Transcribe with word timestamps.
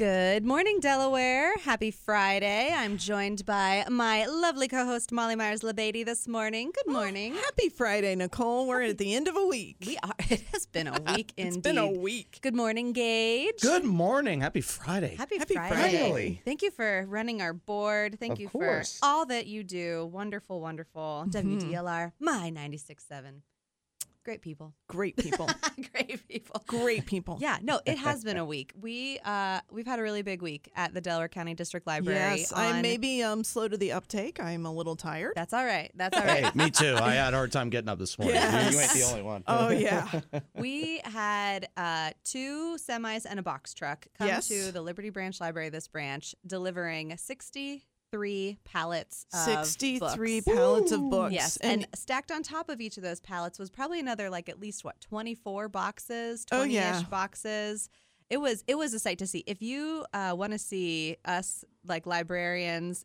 Good 0.00 0.46
morning, 0.46 0.80
Delaware. 0.80 1.54
Happy 1.58 1.90
Friday. 1.90 2.72
I'm 2.74 2.96
joined 2.96 3.44
by 3.44 3.84
my 3.90 4.24
lovely 4.24 4.66
co 4.66 4.86
host, 4.86 5.12
Molly 5.12 5.36
Myers 5.36 5.60
LeBady, 5.60 6.06
this 6.06 6.26
morning. 6.26 6.72
Good 6.74 6.90
morning. 6.90 7.34
Happy 7.34 7.68
Friday, 7.68 8.14
Nicole. 8.14 8.66
We're 8.66 8.80
at 8.80 8.96
the 8.96 9.14
end 9.14 9.28
of 9.28 9.36
a 9.36 9.44
week. 9.44 9.76
We 9.84 9.98
are. 10.02 10.14
It 10.30 10.40
has 10.54 10.64
been 10.64 10.86
a 10.86 10.98
week 11.14 11.34
It's 11.36 11.56
indeed. 11.56 11.62
been 11.62 11.76
a 11.76 11.86
week. 11.86 12.38
Good 12.40 12.54
morning, 12.54 12.94
Gage. 12.94 13.60
Good 13.60 13.84
morning. 13.84 14.40
Happy 14.40 14.62
Friday. 14.62 15.16
Happy, 15.16 15.36
Happy 15.36 15.52
Friday. 15.52 15.74
Friday. 16.10 16.42
Thank 16.46 16.62
you 16.62 16.70
for 16.70 17.04
running 17.06 17.42
our 17.42 17.52
board. 17.52 18.18
Thank 18.18 18.32
Of 18.34 18.40
you 18.40 18.48
course. 18.48 19.00
for 19.00 19.04
all 19.04 19.26
that 19.26 19.48
you 19.48 19.62
do. 19.62 20.08
Wonderful, 20.10 20.62
wonderful. 20.62 21.26
Mm-hmm. 21.28 21.58
WDLR, 21.58 22.12
my 22.18 22.50
96.7. 22.50 23.42
Great 24.22 24.42
people. 24.42 24.74
Great 24.86 25.16
people. 25.16 25.48
Great 25.92 26.28
people. 26.28 26.62
Great 26.66 27.06
people. 27.06 27.38
Yeah, 27.40 27.56
no, 27.62 27.80
it 27.86 27.96
has 27.96 28.22
been 28.22 28.36
a 28.36 28.44
week. 28.44 28.72
We 28.78 29.18
uh 29.24 29.60
we've 29.70 29.86
had 29.86 29.98
a 29.98 30.02
really 30.02 30.20
big 30.22 30.42
week 30.42 30.70
at 30.76 30.92
the 30.92 31.00
Delaware 31.00 31.28
County 31.28 31.54
District 31.54 31.86
Library. 31.86 32.40
Yes, 32.40 32.52
I 32.52 32.72
on- 32.72 32.82
may 32.82 32.98
be 32.98 33.22
um, 33.22 33.42
slow 33.44 33.66
to 33.66 33.78
the 33.78 33.92
uptake. 33.92 34.38
I'm 34.38 34.66
a 34.66 34.72
little 34.72 34.94
tired. 34.94 35.32
That's 35.36 35.54
all 35.54 35.64
right. 35.64 35.90
That's 35.94 36.16
all 36.18 36.24
right. 36.24 36.44
Hey, 36.44 36.50
me 36.54 36.70
too. 36.70 36.96
I 37.00 37.14
had 37.14 37.32
a 37.32 37.36
hard 37.38 37.50
time 37.52 37.70
getting 37.70 37.88
up 37.88 37.98
this 37.98 38.18
morning. 38.18 38.36
You- 38.36 38.42
You, 38.42 38.80
ain't 38.80 38.92
the 38.92 39.06
only 39.08 39.22
one. 39.22 39.42
Oh, 39.46 39.70
yeah. 39.70 40.06
we 40.54 41.00
had 41.04 41.68
uh, 41.78 42.10
two 42.24 42.76
semis 42.76 43.24
and 43.28 43.40
a 43.40 43.42
box 43.42 43.72
truck 43.72 44.06
come 44.18 44.28
Yes. 44.28 44.48
to 44.48 44.70
the 44.70 44.82
Liberty 44.82 45.08
Branch 45.10 45.40
Library, 45.40 45.70
this 45.70 45.88
branch, 45.88 46.34
delivering 46.46 47.16
63 48.20 48.58
pallets 48.64 49.26
of 49.32 49.40
63 49.66 50.40
books. 50.40 50.56
pallets 50.58 50.92
of 50.92 51.10
books. 51.10 51.32
Yes, 51.32 51.56
and, 51.58 51.86
stacked 51.94 52.30
on 52.32 52.42
top 52.42 52.68
of 52.68 52.80
each 52.80 52.96
of 52.96 53.02
those 53.02 53.20
pallets 53.20 53.58
was 53.58 53.70
probably 53.70 54.00
another 54.00 54.30
like 54.30 54.48
at 54.48 54.60
least 54.60 54.84
what 54.84 55.00
24 55.00 55.68
boxes, 55.68 56.44
20ish 56.46 56.60
Oh, 56.60 56.64
yeah. 56.64 57.02
boxes. 57.10 57.88
It 58.28 58.40
was 58.40 58.62
it 58.66 58.76
was 58.76 58.94
a 58.94 58.98
sight 58.98 59.18
to 59.18 59.26
see. 59.26 59.42
If 59.46 59.60
you 59.62 60.04
uh, 60.12 60.34
want 60.36 60.52
to 60.52 60.58
see 60.58 61.16
us 61.24 61.64
like 61.86 62.06
librarians 62.06 63.04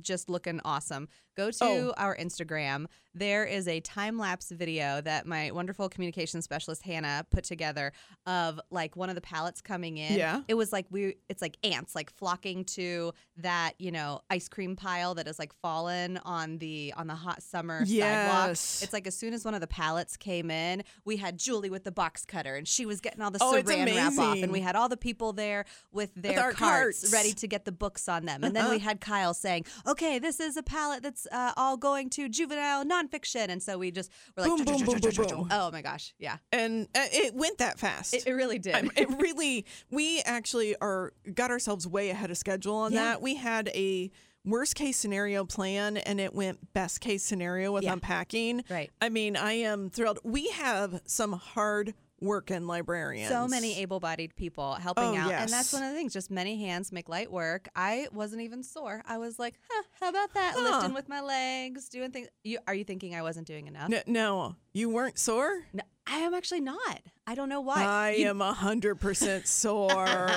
just 0.00 0.28
looking 0.28 0.60
awesome, 0.64 1.08
go 1.36 1.50
to 1.50 1.64
Oh. 1.64 1.94
our 1.96 2.16
Instagram. 2.16 2.86
There 3.14 3.44
is 3.46 3.66
a 3.66 3.80
time 3.80 4.18
lapse 4.18 4.50
video 4.50 5.00
that 5.00 5.26
my 5.26 5.50
wonderful 5.50 5.88
communication 5.88 6.42
specialist 6.42 6.82
Hannah 6.82 7.24
put 7.30 7.44
together 7.44 7.92
of 8.26 8.60
like 8.70 8.94
one 8.94 9.08
of 9.08 9.14
the 9.14 9.22
pallets 9.22 9.62
coming 9.62 9.96
in. 9.96 10.18
Yeah. 10.18 10.42
It 10.48 10.54
was 10.54 10.70
like 10.70 10.84
we 10.90 11.16
it's 11.30 11.40
like 11.40 11.56
ants 11.64 11.94
like 11.94 12.10
flocking 12.12 12.64
to 12.66 13.12
that, 13.38 13.72
you 13.78 13.90
know, 13.90 14.20
ice 14.28 14.48
cream 14.50 14.76
pile 14.76 15.14
that 15.14 15.26
has 15.26 15.38
like 15.38 15.54
fallen 15.62 16.18
on 16.26 16.58
the 16.58 16.92
on 16.96 17.06
the 17.06 17.14
hot 17.14 17.42
summer 17.42 17.86
sidewalk. 17.86 18.48
Yes. 18.48 18.82
It's 18.82 18.92
like 18.92 19.06
as 19.06 19.16
soon 19.16 19.32
as 19.32 19.46
one 19.46 19.54
of 19.54 19.62
the 19.62 19.66
pallets 19.66 20.18
came 20.18 20.50
in, 20.50 20.84
we 21.06 21.16
had 21.16 21.38
Julie 21.38 21.70
with 21.70 21.84
the 21.84 21.92
box 21.92 22.26
cutter 22.26 22.54
and 22.54 22.68
she 22.68 22.84
was 22.84 23.00
getting 23.00 23.22
all 23.22 23.30
the 23.30 23.38
Oh, 23.40 23.54
saran 23.62 23.94
wrap 23.96 24.18
off 24.18 24.36
and 24.42 24.52
we 24.52 24.60
had 24.60 24.76
all 24.76 24.90
the 24.90 24.96
people 24.98 25.32
there 25.32 25.64
with 25.90 26.10
their 26.14 26.38
our 26.38 26.52
carts, 26.52 27.00
carts. 27.00 27.12
ready 27.14 27.32
to 27.32 27.46
get 27.48 27.64
the 27.64 27.72
books 27.72 28.08
on 28.10 28.26
them. 28.26 28.44
And 28.44 28.54
then 28.54 28.68
we 28.68 28.76
Uh-huh. 28.76 28.84
had 28.90 29.00
Kyle 29.00 29.32
saying, 29.32 29.64
"Okay, 29.86 30.18
this 30.18 30.40
is 30.40 30.56
a 30.56 30.62
palette 30.62 31.02
that's 31.02 31.26
uh, 31.32 31.52
all 31.56 31.76
going 31.76 32.10
to 32.10 32.28
juvenile 32.28 32.84
nonfiction." 32.84 33.48
And 33.48 33.62
so 33.62 33.78
we 33.78 33.90
just 33.90 34.10
were 34.36 34.42
like, 34.42 34.50
Boom, 34.50 34.64
boom, 34.64 34.84
boom, 34.84 34.98
boom, 35.00 35.26
boom. 35.26 35.48
"Oh 35.50 35.70
my 35.70 35.82
gosh, 35.82 36.14
yeah, 36.18 36.38
and 36.52 36.86
uh, 36.94 37.06
it 37.12 37.34
went 37.34 37.58
that 37.58 37.78
fast. 37.78 38.14
it, 38.14 38.26
it 38.26 38.32
really 38.32 38.58
did." 38.58 38.74
Um, 38.74 38.90
it 38.96 39.08
really 39.20 39.64
we 39.90 40.20
actually 40.22 40.76
are 40.80 41.12
got 41.34 41.50
ourselves 41.50 41.86
way 41.86 42.10
ahead 42.10 42.30
of 42.30 42.36
schedule 42.38 42.76
on 42.76 42.92
Yeah. 42.92 43.02
that 43.04 43.22
we 43.22 43.36
had 43.36 43.68
a 43.74 44.10
worst 44.44 44.76
case 44.76 44.96
scenario 44.96 45.44
plan 45.44 45.96
and 45.96 46.20
it 46.20 46.32
went 46.32 46.72
best 46.72 47.00
case 47.00 47.24
scenario 47.24 47.72
with 47.72 47.82
Yeah. 47.82 47.94
unpacking 47.94 48.62
Right. 48.70 48.92
i 49.00 49.08
mean 49.08 49.36
i 49.36 49.54
am 49.54 49.90
thrilled 49.90 50.20
we 50.22 50.50
have 50.50 51.00
some 51.04 51.32
hard 51.32 51.94
working 52.20 52.66
librarians 52.66 53.28
so 53.28 53.46
many 53.46 53.78
able-bodied 53.80 54.34
people 54.36 54.72
helping 54.74 55.04
Oh, 55.04 55.16
out 55.16 55.32
and 55.32 55.50
that's 55.50 55.72
one 55.72 55.82
of 55.82 55.90
the 55.90 55.96
things 55.96 56.12
just 56.12 56.30
many 56.30 56.58
hands 56.64 56.90
make 56.90 57.08
light 57.08 57.30
work. 57.30 57.68
I 57.76 58.08
wasn't 58.12 58.42
even 58.42 58.62
sore. 58.62 59.02
I 59.06 59.18
was 59.18 59.38
like 59.38 59.54
huh, 59.68 59.82
how 60.00 60.08
about 60.08 60.32
that? 60.34 60.54
Huh. 60.56 60.62
lifting 60.76 60.94
with 60.94 61.08
my 61.08 61.20
legs 61.20 61.88
doing 61.88 62.10
things. 62.12 62.28
You 62.42 62.58
are 62.66 62.74
you 62.74 62.84
thinking 62.84 63.14
i 63.14 63.22
wasn't 63.22 63.46
doing 63.46 63.66
enough? 63.66 63.88
No, 63.90 64.00
no. 64.06 64.56
You 64.72 64.88
weren't 64.88 65.18
sore? 65.18 65.64
No, 65.72 65.82
i 66.06 66.18
am 66.18 66.34
actually 66.34 66.60
not 66.60 67.00
i 67.26 67.34
don't 67.34 67.48
know 67.48 67.60
why 67.60 67.82
I 67.84 68.10
You- 68.12 68.28
am 68.30 68.40
a 68.42 68.52
hundred 68.52 68.96
percent 68.96 69.46
sore. 69.62 70.28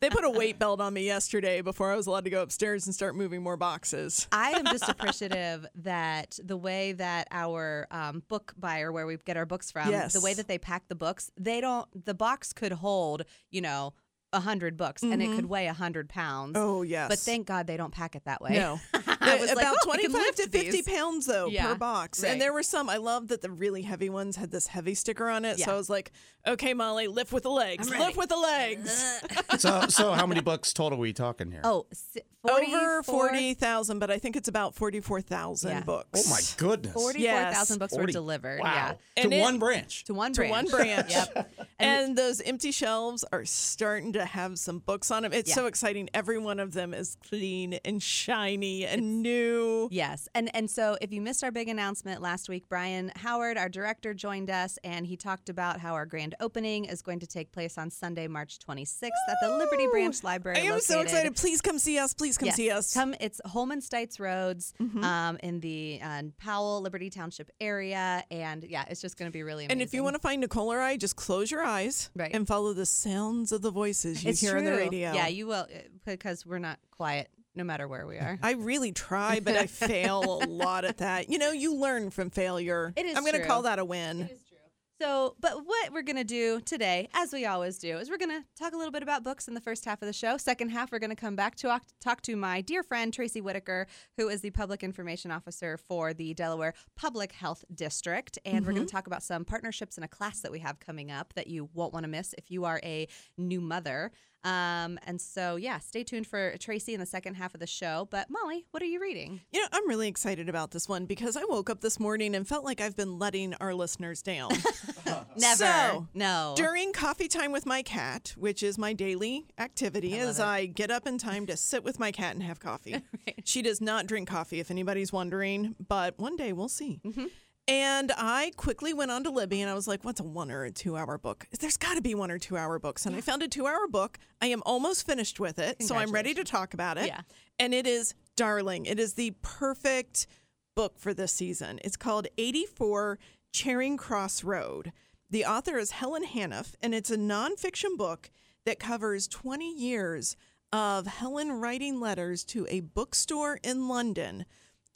they 0.00 0.10
put 0.10 0.24
a 0.24 0.30
weight 0.30 0.58
belt 0.58 0.80
on 0.80 0.94
me 0.94 1.04
yesterday 1.04 1.60
before 1.60 1.92
I 1.92 1.96
was 1.96 2.06
allowed 2.06 2.24
to 2.24 2.30
go 2.30 2.42
upstairs 2.42 2.86
and 2.86 2.94
start 2.94 3.16
moving 3.16 3.42
more 3.42 3.56
boxes. 3.56 4.28
I 4.32 4.50
am 4.52 4.64
just 4.66 4.88
appreciative 4.88 5.66
that 5.76 6.38
the 6.42 6.56
way 6.56 6.92
that 6.92 7.26
our 7.30 7.86
um, 7.90 8.22
book 8.28 8.54
buyer, 8.56 8.92
where 8.92 9.06
we 9.06 9.16
get 9.24 9.36
our 9.36 9.46
books 9.46 9.70
from, 9.72 9.90
Yes. 9.90 10.12
the 10.12 10.20
way 10.20 10.34
that 10.34 10.46
they 10.48 10.58
pack 10.58 10.88
the 10.88 10.94
books, 10.94 11.30
they 11.36 11.60
don't. 11.60 11.86
The 12.04 12.14
box 12.14 12.52
could 12.52 12.72
hold, 12.72 13.24
you 13.50 13.60
know, 13.60 13.94
a 14.32 14.40
hundred 14.40 14.76
books, 14.76 15.02
and 15.02 15.22
it 15.22 15.34
could 15.34 15.46
weigh 15.46 15.66
a 15.68 15.72
hundred 15.72 16.08
pounds. 16.08 16.56
Mm-hmm. 16.56 16.68
Oh 16.68 16.82
yes, 16.82 17.08
But 17.08 17.18
thank 17.18 17.46
God 17.46 17.66
they 17.66 17.76
don't 17.76 17.92
pack 17.92 18.14
it 18.14 18.24
that 18.26 18.40
way. 18.42 18.50
No. 18.54 18.78
I 19.28 19.36
was 19.40 19.48
like, 19.54 19.58
about 19.64 19.76
"Oh, 19.82 19.84
25 19.86 20.34
to 20.36 20.42
50 20.48 20.70
these." 20.70 20.82
pounds 20.82 21.26
though 21.26 21.46
Yeah, 21.48 21.66
per 21.68 21.74
box. 21.76 22.22
right. 22.22 22.32
And 22.32 22.40
there 22.40 22.52
were 22.52 22.62
some 22.62 22.88
I 22.88 22.96
love 22.96 23.28
that 23.28 23.40
the 23.42 23.50
really 23.50 23.82
heavy 23.82 24.10
ones 24.10 24.36
had 24.36 24.50
this 24.50 24.66
heavy 24.66 24.94
sticker 24.94 25.28
on 25.28 25.44
it. 25.44 25.58
So 25.60 25.72
I 25.72 25.76
was 25.76 25.88
like, 25.90 26.12
"Okay, 26.46 26.74
Molly, 26.74 27.06
lift 27.08 27.32
with 27.32 27.42
the 27.44 27.50
legs. 27.50 27.86
I'm 27.86 27.92
ready. 27.92 28.04
Lift 28.04 28.16
with 28.16 28.28
the 28.28 28.36
legs." 28.36 29.22
So, 29.58 29.86
so 29.88 30.12
how 30.12 30.26
many 30.26 30.40
books 30.40 30.72
total 30.72 30.98
are 30.98 31.00
we 31.00 31.12
talking 31.12 31.50
here? 31.50 31.62
Oh, 31.64 31.86
si- 31.92 32.20
Over 32.48 33.02
44 33.02 33.02
40,000, 33.02 33.98
but 33.98 34.08
I 34.10 34.18
think 34.18 34.36
it's 34.36 34.46
about 34.46 34.74
44,000 34.74 35.70
Yeah. 35.70 35.80
books. 35.82 36.22
Oh 36.26 36.30
my 36.30 36.40
goodness. 36.58 36.92
44,000 36.92 37.20
Yes. 37.22 37.76
books 37.78 37.96
were 37.96 38.06
delivered. 38.06 38.60
Wow. 38.60 38.96
Yeah. 39.16 39.24
To 39.24 39.32
it- 39.34 39.40
one 39.40 39.58
branch. 39.58 40.04
To 40.04 40.14
one 40.14 40.32
To 40.34 40.40
branch. 40.42 40.50
one 40.52 40.66
branch. 40.66 41.10
yep. 41.10 41.50
And, 41.80 42.16
those 42.16 42.40
empty 42.40 42.70
shelves 42.70 43.24
are 43.32 43.44
starting 43.44 44.12
to 44.12 44.24
have 44.24 44.58
some 44.58 44.78
books 44.78 45.10
on 45.10 45.22
them. 45.24 45.32
It's 45.32 45.48
Yeah. 45.50 45.54
so 45.56 45.66
exciting. 45.66 46.08
Every 46.14 46.38
one 46.38 46.60
of 46.60 46.72
them 46.74 46.94
is 46.94 47.16
clean 47.28 47.74
and 47.84 48.02
shiny 48.02 48.86
and 48.86 49.17
new. 49.22 49.88
Yes. 49.90 50.28
And 50.34 50.54
and 50.54 50.70
so 50.70 50.96
if 51.00 51.12
you 51.12 51.20
missed 51.20 51.42
our 51.44 51.50
big 51.50 51.68
announcement 51.68 52.20
last 52.22 52.48
week, 52.48 52.64
Brian 52.68 53.12
Howard, 53.16 53.56
our 53.58 53.68
director, 53.68 54.14
joined 54.14 54.50
us 54.50 54.78
and 54.84 55.06
he 55.06 55.16
talked 55.16 55.48
about 55.48 55.80
how 55.80 55.94
our 55.94 56.06
grand 56.06 56.34
opening 56.40 56.84
is 56.84 57.02
going 57.02 57.20
to 57.20 57.26
take 57.26 57.52
place 57.52 57.78
on 57.78 57.90
Sunday, 57.90 58.26
March 58.28 58.58
26th 58.58 59.08
at 59.28 59.36
the 59.42 59.56
Liberty 59.56 59.86
Branch 59.90 60.22
Library. 60.24 60.58
I 60.58 60.62
am 60.62 60.80
so 60.80 61.00
excited. 61.00 61.36
Please 61.36 61.60
come 61.60 61.78
see 61.78 61.98
us. 61.98 62.14
Please 62.14 62.38
come 62.38 62.46
Yes. 62.46 62.56
see 62.56 62.70
us. 62.70 62.94
Come, 62.94 63.14
it's 63.20 63.40
Holman 63.44 63.80
Steitz 63.80 64.18
Roads 64.20 64.72
um, 65.02 65.38
in 65.42 65.60
the 65.60 66.00
uh, 66.02 66.22
Powell 66.38 66.80
Liberty 66.80 67.10
Township 67.10 67.50
area, 67.60 68.24
and 68.30 68.64
yeah, 68.64 68.84
it's 68.88 69.00
just 69.00 69.16
going 69.18 69.28
to 69.30 69.32
be 69.32 69.42
really 69.42 69.64
amazing. 69.64 69.72
And 69.72 69.82
if 69.82 69.92
you 69.94 70.02
want 70.02 70.14
to 70.16 70.20
find 70.20 70.40
Nicole 70.40 70.72
or 70.72 70.80
I, 70.80 70.96
just 70.96 71.16
close 71.16 71.50
your 71.50 71.62
eyes 71.62 72.10
Right. 72.16 72.30
and 72.34 72.46
follow 72.46 72.72
the 72.72 72.86
sounds 72.86 73.52
of 73.52 73.62
the 73.62 73.70
voices 73.70 74.24
you 74.24 74.30
it's 74.30 74.40
hear 74.40 74.50
true. 74.52 74.60
on 74.60 74.64
the 74.64 74.72
radio. 74.72 75.12
yeah, 75.12 75.26
you 75.28 75.46
will 75.46 75.66
uh, 75.72 75.78
because 76.04 76.46
we're 76.46 76.58
not 76.58 76.78
quiet 76.90 77.28
no 77.54 77.64
matter 77.64 77.88
where 77.88 78.06
we 78.06 78.16
are. 78.16 78.38
I 78.42 78.52
really 78.52 78.92
try, 78.92 79.40
but 79.40 79.56
I 79.56 79.66
fail 79.66 80.40
a 80.42 80.46
lot 80.48 80.84
at 80.84 80.98
that. 80.98 81.28
You 81.28 81.38
know, 81.38 81.50
you 81.50 81.74
learn 81.74 82.10
from 82.10 82.30
failure. 82.30 82.92
It 82.96 83.06
is 83.06 83.16
I'm 83.16 83.24
going 83.24 83.40
to 83.40 83.46
call 83.46 83.62
that 83.62 83.78
a 83.78 83.84
win. 83.84 84.20
It 84.20 84.32
is 84.32 84.44
true. 84.48 84.58
So, 85.00 85.36
but 85.38 85.64
what 85.64 85.92
we're 85.92 86.02
going 86.02 86.16
to 86.16 86.24
do 86.24 86.60
today, 86.60 87.08
as 87.14 87.32
we 87.32 87.46
always 87.46 87.78
do, 87.78 87.98
is 87.98 88.10
we're 88.10 88.18
going 88.18 88.30
to 88.30 88.44
talk 88.58 88.74
a 88.74 88.76
little 88.76 88.90
bit 88.90 89.04
about 89.04 89.22
books 89.22 89.46
in 89.46 89.54
the 89.54 89.60
first 89.60 89.84
half 89.84 90.02
of 90.02 90.06
the 90.06 90.12
show. 90.12 90.36
Second 90.36 90.70
half, 90.70 90.90
we're 90.90 90.98
going 90.98 91.10
to 91.10 91.16
come 91.16 91.36
back 91.36 91.54
to 91.56 91.68
talk, 91.68 91.82
talk 92.00 92.20
to 92.22 92.34
my 92.34 92.60
dear 92.62 92.82
friend, 92.82 93.14
Tracy 93.14 93.40
Whitaker, 93.40 93.86
who 94.16 94.28
is 94.28 94.40
the 94.40 94.50
Public 94.50 94.82
Information 94.82 95.30
Officer 95.30 95.76
for 95.76 96.12
the 96.12 96.34
Delaware 96.34 96.74
Public 96.96 97.30
Health 97.30 97.64
District. 97.72 98.40
And 98.44 98.66
we're 98.66 98.72
going 98.72 98.86
to 98.86 98.90
mm-hmm. 98.90 98.96
talk 98.96 99.06
about 99.06 99.22
some 99.22 99.44
partnerships 99.44 99.98
in 99.98 100.02
a 100.02 100.08
class 100.08 100.40
that 100.40 100.50
we 100.50 100.58
have 100.58 100.80
coming 100.80 101.12
up 101.12 101.32
that 101.34 101.46
you 101.46 101.68
won't 101.74 101.92
want 101.92 102.02
to 102.02 102.08
miss 102.08 102.34
if 102.36 102.50
you 102.50 102.64
are 102.64 102.80
a 102.82 103.06
new 103.36 103.60
mother. 103.60 104.10
Um, 104.44 104.98
and 105.06 105.20
so, 105.20 105.56
yeah, 105.56 105.78
stay 105.78 106.04
tuned 106.04 106.26
for 106.26 106.56
Tracy 106.58 106.94
in 106.94 107.00
the 107.00 107.06
second 107.06 107.34
half 107.34 107.54
of 107.54 107.60
the 107.60 107.66
show. 107.66 108.08
But, 108.10 108.28
Molly, 108.30 108.66
what 108.70 108.82
are 108.82 108.86
you 108.86 109.00
reading? 109.00 109.40
You 109.52 109.60
know, 109.60 109.66
I'm 109.72 109.88
really 109.88 110.08
excited 110.08 110.48
about 110.48 110.70
this 110.70 110.88
one 110.88 111.06
because 111.06 111.36
I 111.36 111.44
woke 111.44 111.68
up 111.68 111.80
this 111.80 111.98
morning 111.98 112.34
and 112.34 112.46
felt 112.46 112.64
like 112.64 112.80
I've 112.80 112.96
been 112.96 113.18
letting 113.18 113.54
our 113.54 113.74
listeners 113.74 114.22
down. 114.22 114.50
Never. 115.36 115.56
So, 115.56 116.06
no. 116.14 116.54
During 116.56 116.92
coffee 116.92 117.28
time 117.28 117.52
with 117.52 117.66
my 117.66 117.82
cat, 117.82 118.34
which 118.36 118.62
is 118.62 118.78
my 118.78 118.92
daily 118.92 119.46
activity, 119.58 120.14
I 120.14 120.18
as 120.18 120.38
it. 120.38 120.44
I 120.44 120.66
get 120.66 120.90
up 120.90 121.06
in 121.06 121.18
time 121.18 121.46
to 121.46 121.56
sit 121.56 121.84
with 121.84 121.98
my 121.98 122.12
cat 122.12 122.34
and 122.34 122.42
have 122.42 122.60
coffee. 122.60 123.02
She 123.44 123.62
does 123.62 123.80
not 123.80 124.06
drink 124.06 124.28
coffee, 124.28 124.60
if 124.60 124.70
anybody's 124.70 125.10
wondering, 125.10 125.74
but 125.88 126.18
one 126.18 126.36
day 126.36 126.52
we'll 126.52 126.68
see. 126.68 127.00
Mm-hmm. 127.02 127.26
And 127.68 128.10
I 128.16 128.52
quickly 128.56 128.94
went 128.94 129.10
on 129.10 129.24
to 129.24 129.30
Libby 129.30 129.60
and 129.60 129.70
I 129.70 129.74
was 129.74 129.86
like, 129.86 130.02
what's 130.02 130.20
a 130.20 130.24
one 130.24 130.50
or 130.50 130.64
a 130.64 130.70
two 130.70 130.96
hour 130.96 131.18
book? 131.18 131.46
There's 131.60 131.76
got 131.76 131.94
to 131.96 132.00
be 132.00 132.14
one 132.14 132.30
or 132.30 132.38
two 132.38 132.56
hour 132.56 132.78
books. 132.78 133.04
And 133.04 133.14
I 133.14 133.20
found 133.20 133.42
a 133.42 133.48
two 133.48 133.66
hour 133.66 133.86
book. 133.86 134.18
I 134.40 134.46
am 134.46 134.62
almost 134.64 135.06
finished 135.06 135.38
with 135.38 135.58
it. 135.58 135.82
So 135.82 135.94
I'm 135.94 136.10
ready 136.10 136.32
to 136.32 136.44
talk 136.44 136.72
about 136.72 136.96
it. 136.96 137.06
Yeah. 137.06 137.20
And 137.58 137.74
it 137.74 137.86
is 137.86 138.14
darling. 138.36 138.86
It 138.86 138.98
is 138.98 139.14
the 139.14 139.34
perfect 139.42 140.26
book 140.74 140.98
for 140.98 141.12
this 141.12 141.32
season. 141.32 141.78
It's 141.84 141.96
called 141.96 142.26
84 142.38 143.18
Charing 143.52 143.98
Cross 143.98 144.44
Road. 144.44 144.92
The 145.28 145.44
author 145.44 145.76
is 145.76 145.90
Helen 145.90 146.24
Hanff, 146.24 146.74
and 146.82 146.94
it's 146.94 147.10
a 147.10 147.18
nonfiction 147.18 147.98
book 147.98 148.30
that 148.64 148.78
covers 148.78 149.28
20 149.28 149.74
years 149.74 150.36
of 150.72 151.06
Helen 151.06 151.52
writing 151.52 152.00
letters 152.00 152.44
to 152.44 152.66
a 152.70 152.80
bookstore 152.80 153.58
in 153.62 153.88
London 153.88 154.46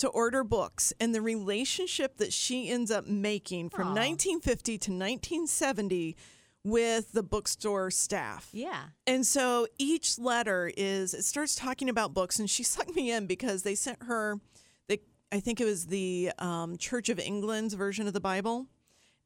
to 0.02 0.08
order 0.08 0.42
books 0.42 0.92
and 0.98 1.14
the 1.14 1.22
relationship 1.22 2.16
that 2.16 2.32
she 2.32 2.68
ends 2.68 2.90
up 2.90 3.06
making 3.06 3.70
from 3.70 3.86
Aw. 3.88 3.94
1950 3.94 4.72
to 4.78 4.90
1970 4.90 6.16
with 6.64 7.12
the 7.12 7.22
bookstore 7.22 7.88
staff. 7.88 8.48
Yeah. 8.52 8.82
And 9.06 9.24
so 9.24 9.68
each 9.78 10.18
letter 10.18 10.72
is 10.76 11.14
it 11.14 11.22
starts 11.22 11.54
talking 11.54 11.88
about 11.88 12.14
books, 12.14 12.40
and 12.40 12.50
she 12.50 12.62
sucked 12.64 12.96
me 12.96 13.12
in 13.12 13.26
because 13.26 13.62
they 13.62 13.76
sent 13.76 14.02
her, 14.02 14.40
they 14.88 14.98
I 15.30 15.38
think 15.38 15.60
it 15.60 15.66
was 15.66 15.86
the 15.86 16.32
um, 16.40 16.76
Church 16.78 17.08
of 17.08 17.20
England's 17.20 17.74
version 17.74 18.08
of 18.08 18.12
the 18.12 18.20
Bible. 18.20 18.66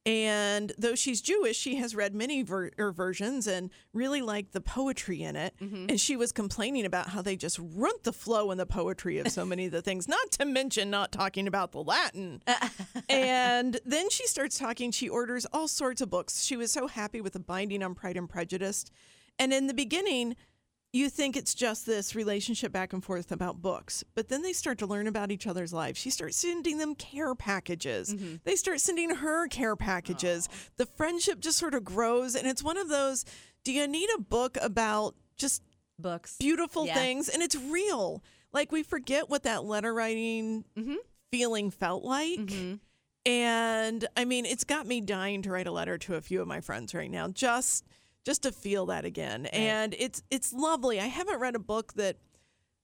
And 0.07 0.73
though 0.79 0.95
she's 0.95 1.21
Jewish, 1.21 1.57
she 1.57 1.75
has 1.77 1.97
read 1.97 2.15
many 2.15 2.43
ver- 2.43 2.71
er, 2.79 2.93
versions 2.93 3.49
and 3.49 3.71
really 3.93 4.23
liked 4.23 4.53
the 4.53 4.61
poetry 4.61 5.21
in 5.23 5.35
it. 5.35 5.55
And 5.91 6.01
she 6.01 6.17
was 6.17 6.31
complaining 6.31 6.87
about 6.87 7.09
how 7.09 7.23
they 7.23 7.35
just 7.35 7.59
runt 7.61 8.05
the 8.05 8.13
flow 8.13 8.53
and 8.53 8.61
the 8.61 8.67
poetry 8.67 9.19
of 9.19 9.29
so 9.29 9.45
many 9.45 9.67
of 9.67 9.73
the 9.73 9.83
things, 9.83 10.07
not 10.07 10.31
to 10.33 10.45
mention 10.45 10.91
not 10.91 11.11
talking 11.11 11.49
about 11.49 11.73
the 11.73 11.83
Latin. 11.83 12.41
and 13.09 13.81
then 13.85 14.09
she 14.09 14.29
starts 14.29 14.57
talking. 14.57 14.93
She 14.93 15.09
orders 15.09 15.45
all 15.53 15.67
sorts 15.67 16.01
of 16.01 16.09
books. 16.09 16.45
She 16.45 16.57
was 16.57 16.71
so 16.71 16.87
happy 16.87 17.21
with 17.21 17.33
the 17.33 17.41
binding 17.41 17.83
on 17.83 17.97
Pride 17.97 18.17
and 18.17 18.29
Prejudice. 18.29 18.85
And 19.41 19.53
in 19.53 19.67
the 19.67 19.75
beginning, 19.75 20.37
you 20.97 21.11
think 21.11 21.37
it's 21.37 21.55
just 21.55 21.87
this 21.87 22.15
relationship 22.15 22.73
back 22.73 22.93
and 22.93 23.05
forth 23.05 23.31
about 23.31 23.63
books, 23.63 24.05
but 24.15 24.29
then 24.29 24.43
they 24.43 24.53
start 24.53 24.79
to 24.79 24.87
learn 24.87 25.07
about 25.07 25.31
each 25.31 25.47
other's 25.47 25.73
lives. 25.73 25.99
She 25.99 26.11
starts 26.11 26.37
sending 26.37 26.79
them 26.79 26.95
care 26.95 27.35
packages. 27.35 28.15
Mm-hmm. 28.15 28.37
They 28.45 28.57
start 28.57 28.81
sending 28.81 29.11
her 29.11 29.49
care 29.49 29.77
packages. 29.77 30.49
The 30.77 30.87
friendship 30.87 31.41
just 31.41 31.59
sort 31.59 31.75
of 31.75 31.85
grows, 31.85 32.35
and 32.35 32.47
it's 32.47 32.63
one 32.63 32.77
of 32.79 32.89
those 32.89 33.25
do 33.65 33.73
you 33.73 33.89
need 33.89 34.09
a 34.17 34.21
book 34.21 34.57
about 34.63 35.17
just 35.37 35.61
Books. 35.99 36.37
beautiful 36.39 36.87
Yeah. 36.87 36.95
things? 36.95 37.29
And 37.29 37.43
it's 37.43 37.57
real. 37.57 38.23
Like 38.53 38.71
we 38.71 38.85
forget 38.85 39.29
what 39.29 39.43
that 39.43 39.65
letter 39.65 39.93
writing 39.93 40.65
mm-hmm. 40.79 40.95
feeling 41.33 41.73
felt 41.73 42.05
like. 42.05 42.39
Mm-hmm. 42.39 42.75
And 43.27 44.07
I 44.17 44.25
mean, 44.25 44.47
it's 44.47 44.63
got 44.63 44.87
me 44.87 45.01
dying 45.01 45.43
to 45.43 45.51
write 45.51 45.67
a 45.67 45.73
letter 45.73 45.99
to 45.99 46.15
a 46.15 46.21
few 46.21 46.41
of 46.41 46.47
my 46.47 46.61
friends 46.61 46.95
right 46.95 47.11
now, 47.11 47.27
just 47.27 47.85
just 48.27 48.43
to 48.43 48.53
feel 48.53 48.87
that 48.87 49.05
again. 49.05 49.47
And 49.47 49.95
it's 49.99 50.23
it's 50.31 50.53
lovely. 50.53 51.01
I 51.01 51.07
haven't 51.07 51.39
read 51.39 51.55
a 51.55 51.61
book 51.61 51.95
that 51.95 52.17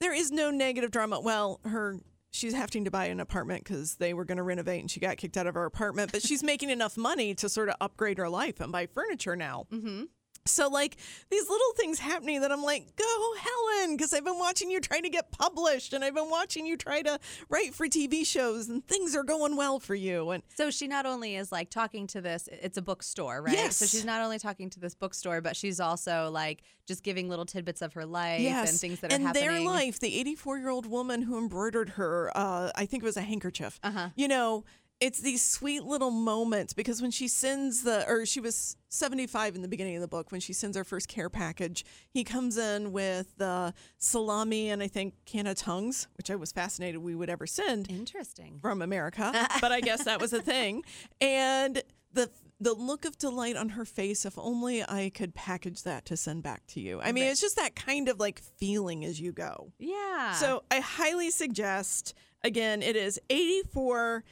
there 0.00 0.14
is 0.14 0.30
no 0.30 0.50
negative 0.50 0.92
drama. 0.92 1.20
Well, 1.20 1.60
her 1.64 1.98
she's 2.30 2.54
having 2.54 2.84
to 2.84 2.90
buy 2.90 3.06
an 3.06 3.20
apartment 3.20 3.64
because 3.64 3.96
they 3.96 4.14
were 4.14 4.24
going 4.24 4.36
to 4.38 4.44
renovate 4.44 4.80
and 4.80 4.90
she 4.90 5.00
got 5.00 5.16
kicked 5.16 5.36
out 5.36 5.46
of 5.46 5.54
her 5.54 5.64
apartment, 5.64 6.12
but 6.12 6.22
she's 6.22 6.42
making 6.42 6.70
enough 6.70 6.96
money 6.96 7.34
to 7.34 7.48
sort 7.48 7.68
of 7.68 7.74
upgrade 7.80 8.18
her 8.18 8.28
life 8.28 8.60
and 8.60 8.72
buy 8.72 8.86
furniture 8.86 9.36
now. 9.36 9.66
Mm-hmm. 9.70 10.04
So 10.44 10.68
like 10.68 10.96
these 11.30 11.48
little 11.48 11.72
things 11.76 11.98
happening 11.98 12.40
that 12.40 12.50
I'm 12.50 12.62
like, 12.62 12.96
go 12.96 13.34
Helen, 13.38 13.96
because 13.96 14.12
I've 14.12 14.24
been 14.24 14.38
watching 14.38 14.70
you 14.70 14.80
try 14.80 15.00
to 15.00 15.08
get 15.08 15.30
published 15.30 15.92
and 15.92 16.04
I've 16.04 16.14
been 16.14 16.30
watching 16.30 16.66
you 16.66 16.76
try 16.76 17.02
to 17.02 17.18
write 17.48 17.74
for 17.74 17.86
TV 17.86 18.26
shows 18.26 18.68
and 18.68 18.86
things 18.86 19.14
are 19.14 19.22
going 19.22 19.56
well 19.56 19.78
for 19.78 19.94
you. 19.94 20.30
And 20.30 20.42
So 20.56 20.70
she 20.70 20.88
not 20.88 21.06
only 21.06 21.36
is 21.36 21.52
like 21.52 21.70
talking 21.70 22.06
to 22.08 22.20
this, 22.20 22.48
it's 22.50 22.76
a 22.76 22.82
bookstore, 22.82 23.40
right? 23.42 23.54
Yes. 23.54 23.76
So 23.76 23.86
she's 23.86 24.04
not 24.04 24.20
only 24.20 24.38
talking 24.38 24.68
to 24.70 24.80
this 24.80 24.94
bookstore, 24.94 25.40
but 25.40 25.56
she's 25.56 25.78
also 25.78 26.30
like 26.32 26.62
just 26.86 27.04
giving 27.04 27.28
little 27.28 27.46
tidbits 27.46 27.80
of 27.80 27.92
her 27.92 28.04
life 28.04 28.40
and 28.40 28.68
things 28.68 29.00
that 29.00 29.12
and 29.12 29.22
are 29.22 29.26
happening. 29.28 29.48
their 29.48 29.60
life, 29.60 30.00
the 30.00 30.18
84 30.18 30.58
year 30.58 30.70
old 30.70 30.86
woman 30.86 31.22
who 31.22 31.38
embroidered 31.38 31.90
her, 31.90 32.32
uh, 32.34 32.70
I 32.74 32.86
think 32.86 33.04
it 33.04 33.06
was 33.06 33.16
a 33.16 33.22
handkerchief. 33.22 33.78
Uh-huh. 33.84 34.08
You 34.16 34.26
know, 34.26 34.64
it's 35.02 35.18
these 35.18 35.42
sweet 35.42 35.82
little 35.82 36.12
moments 36.12 36.72
because 36.72 37.02
when 37.02 37.10
she 37.10 37.26
sends 37.26 37.82
the, 37.82 38.08
or 38.08 38.24
she 38.24 38.38
was 38.38 38.76
75 38.88 39.56
in 39.56 39.62
the 39.62 39.66
beginning 39.66 39.96
of 39.96 40.00
the 40.00 40.06
book 40.06 40.30
when 40.30 40.40
she 40.40 40.52
sends 40.52 40.76
her 40.76 40.84
first 40.84 41.08
care 41.08 41.28
package, 41.28 41.84
he 42.10 42.22
comes 42.22 42.56
in 42.56 42.92
with 42.92 43.36
the 43.36 43.74
salami 43.98 44.70
and 44.70 44.80
I 44.80 44.86
think 44.86 45.14
can 45.26 45.48
of 45.48 45.56
tongues, 45.56 46.06
which 46.16 46.30
I 46.30 46.36
was 46.36 46.52
fascinated 46.52 47.02
we 47.02 47.16
would 47.16 47.28
ever 47.28 47.48
send 47.48 47.90
Interesting. 47.90 48.60
from 48.62 48.80
America, 48.80 49.32
but 49.60 49.72
I 49.72 49.80
guess 49.80 50.04
that 50.04 50.20
was 50.20 50.32
a 50.32 50.40
thing. 50.40 50.84
And 51.20 51.82
the 52.12 52.30
the 52.60 52.74
look 52.74 53.04
of 53.04 53.18
delight 53.18 53.56
on 53.56 53.70
her 53.70 53.84
face, 53.84 54.24
if 54.24 54.38
only 54.38 54.84
I 54.84 55.10
could 55.12 55.34
package 55.34 55.82
that 55.82 56.04
to 56.06 56.16
send 56.16 56.44
back 56.44 56.64
to 56.68 56.80
you. 56.80 57.00
I 57.02 57.10
mean, 57.10 57.24
it's 57.24 57.40
just 57.40 57.56
that 57.56 57.74
kind 57.74 58.08
of 58.08 58.20
like 58.20 58.40
feeling 58.40 59.04
as 59.04 59.20
you 59.20 59.32
go. 59.32 59.72
Yeah. 59.80 60.34
So 60.34 60.62
I 60.70 60.78
highly 60.78 61.32
suggest, 61.32 62.14
again, 62.44 62.80
it 62.80 62.94
is 62.94 63.20
84 63.30 64.22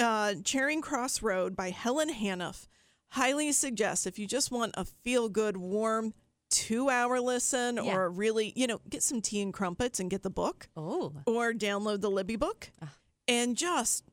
uh, 0.00 0.34
Charing 0.44 0.80
Cross 0.82 1.22
Road 1.22 1.54
by 1.54 1.70
Helen 1.70 2.10
Hanff. 2.12 2.66
Highly 3.10 3.52
suggest 3.52 4.06
if 4.06 4.18
you 4.18 4.26
just 4.26 4.50
want 4.50 4.74
a 4.76 4.84
feel 4.84 5.28
good, 5.28 5.56
warm, 5.56 6.14
two 6.48 6.88
hour 6.88 7.20
listen 7.20 7.76
Yeah. 7.76 7.94
or 7.96 8.10
really, 8.10 8.52
you 8.56 8.66
know, 8.66 8.80
get 8.88 9.02
some 9.02 9.20
tea 9.20 9.40
and 9.42 9.52
crumpets 9.52 9.98
and 10.00 10.08
get 10.10 10.22
the 10.22 10.30
book 10.30 10.68
oh, 10.76 11.12
or 11.26 11.52
download 11.52 12.00
the 12.00 12.10
Libby 12.10 12.36
book 12.36 12.70
and 13.28 13.56
just 13.56 14.04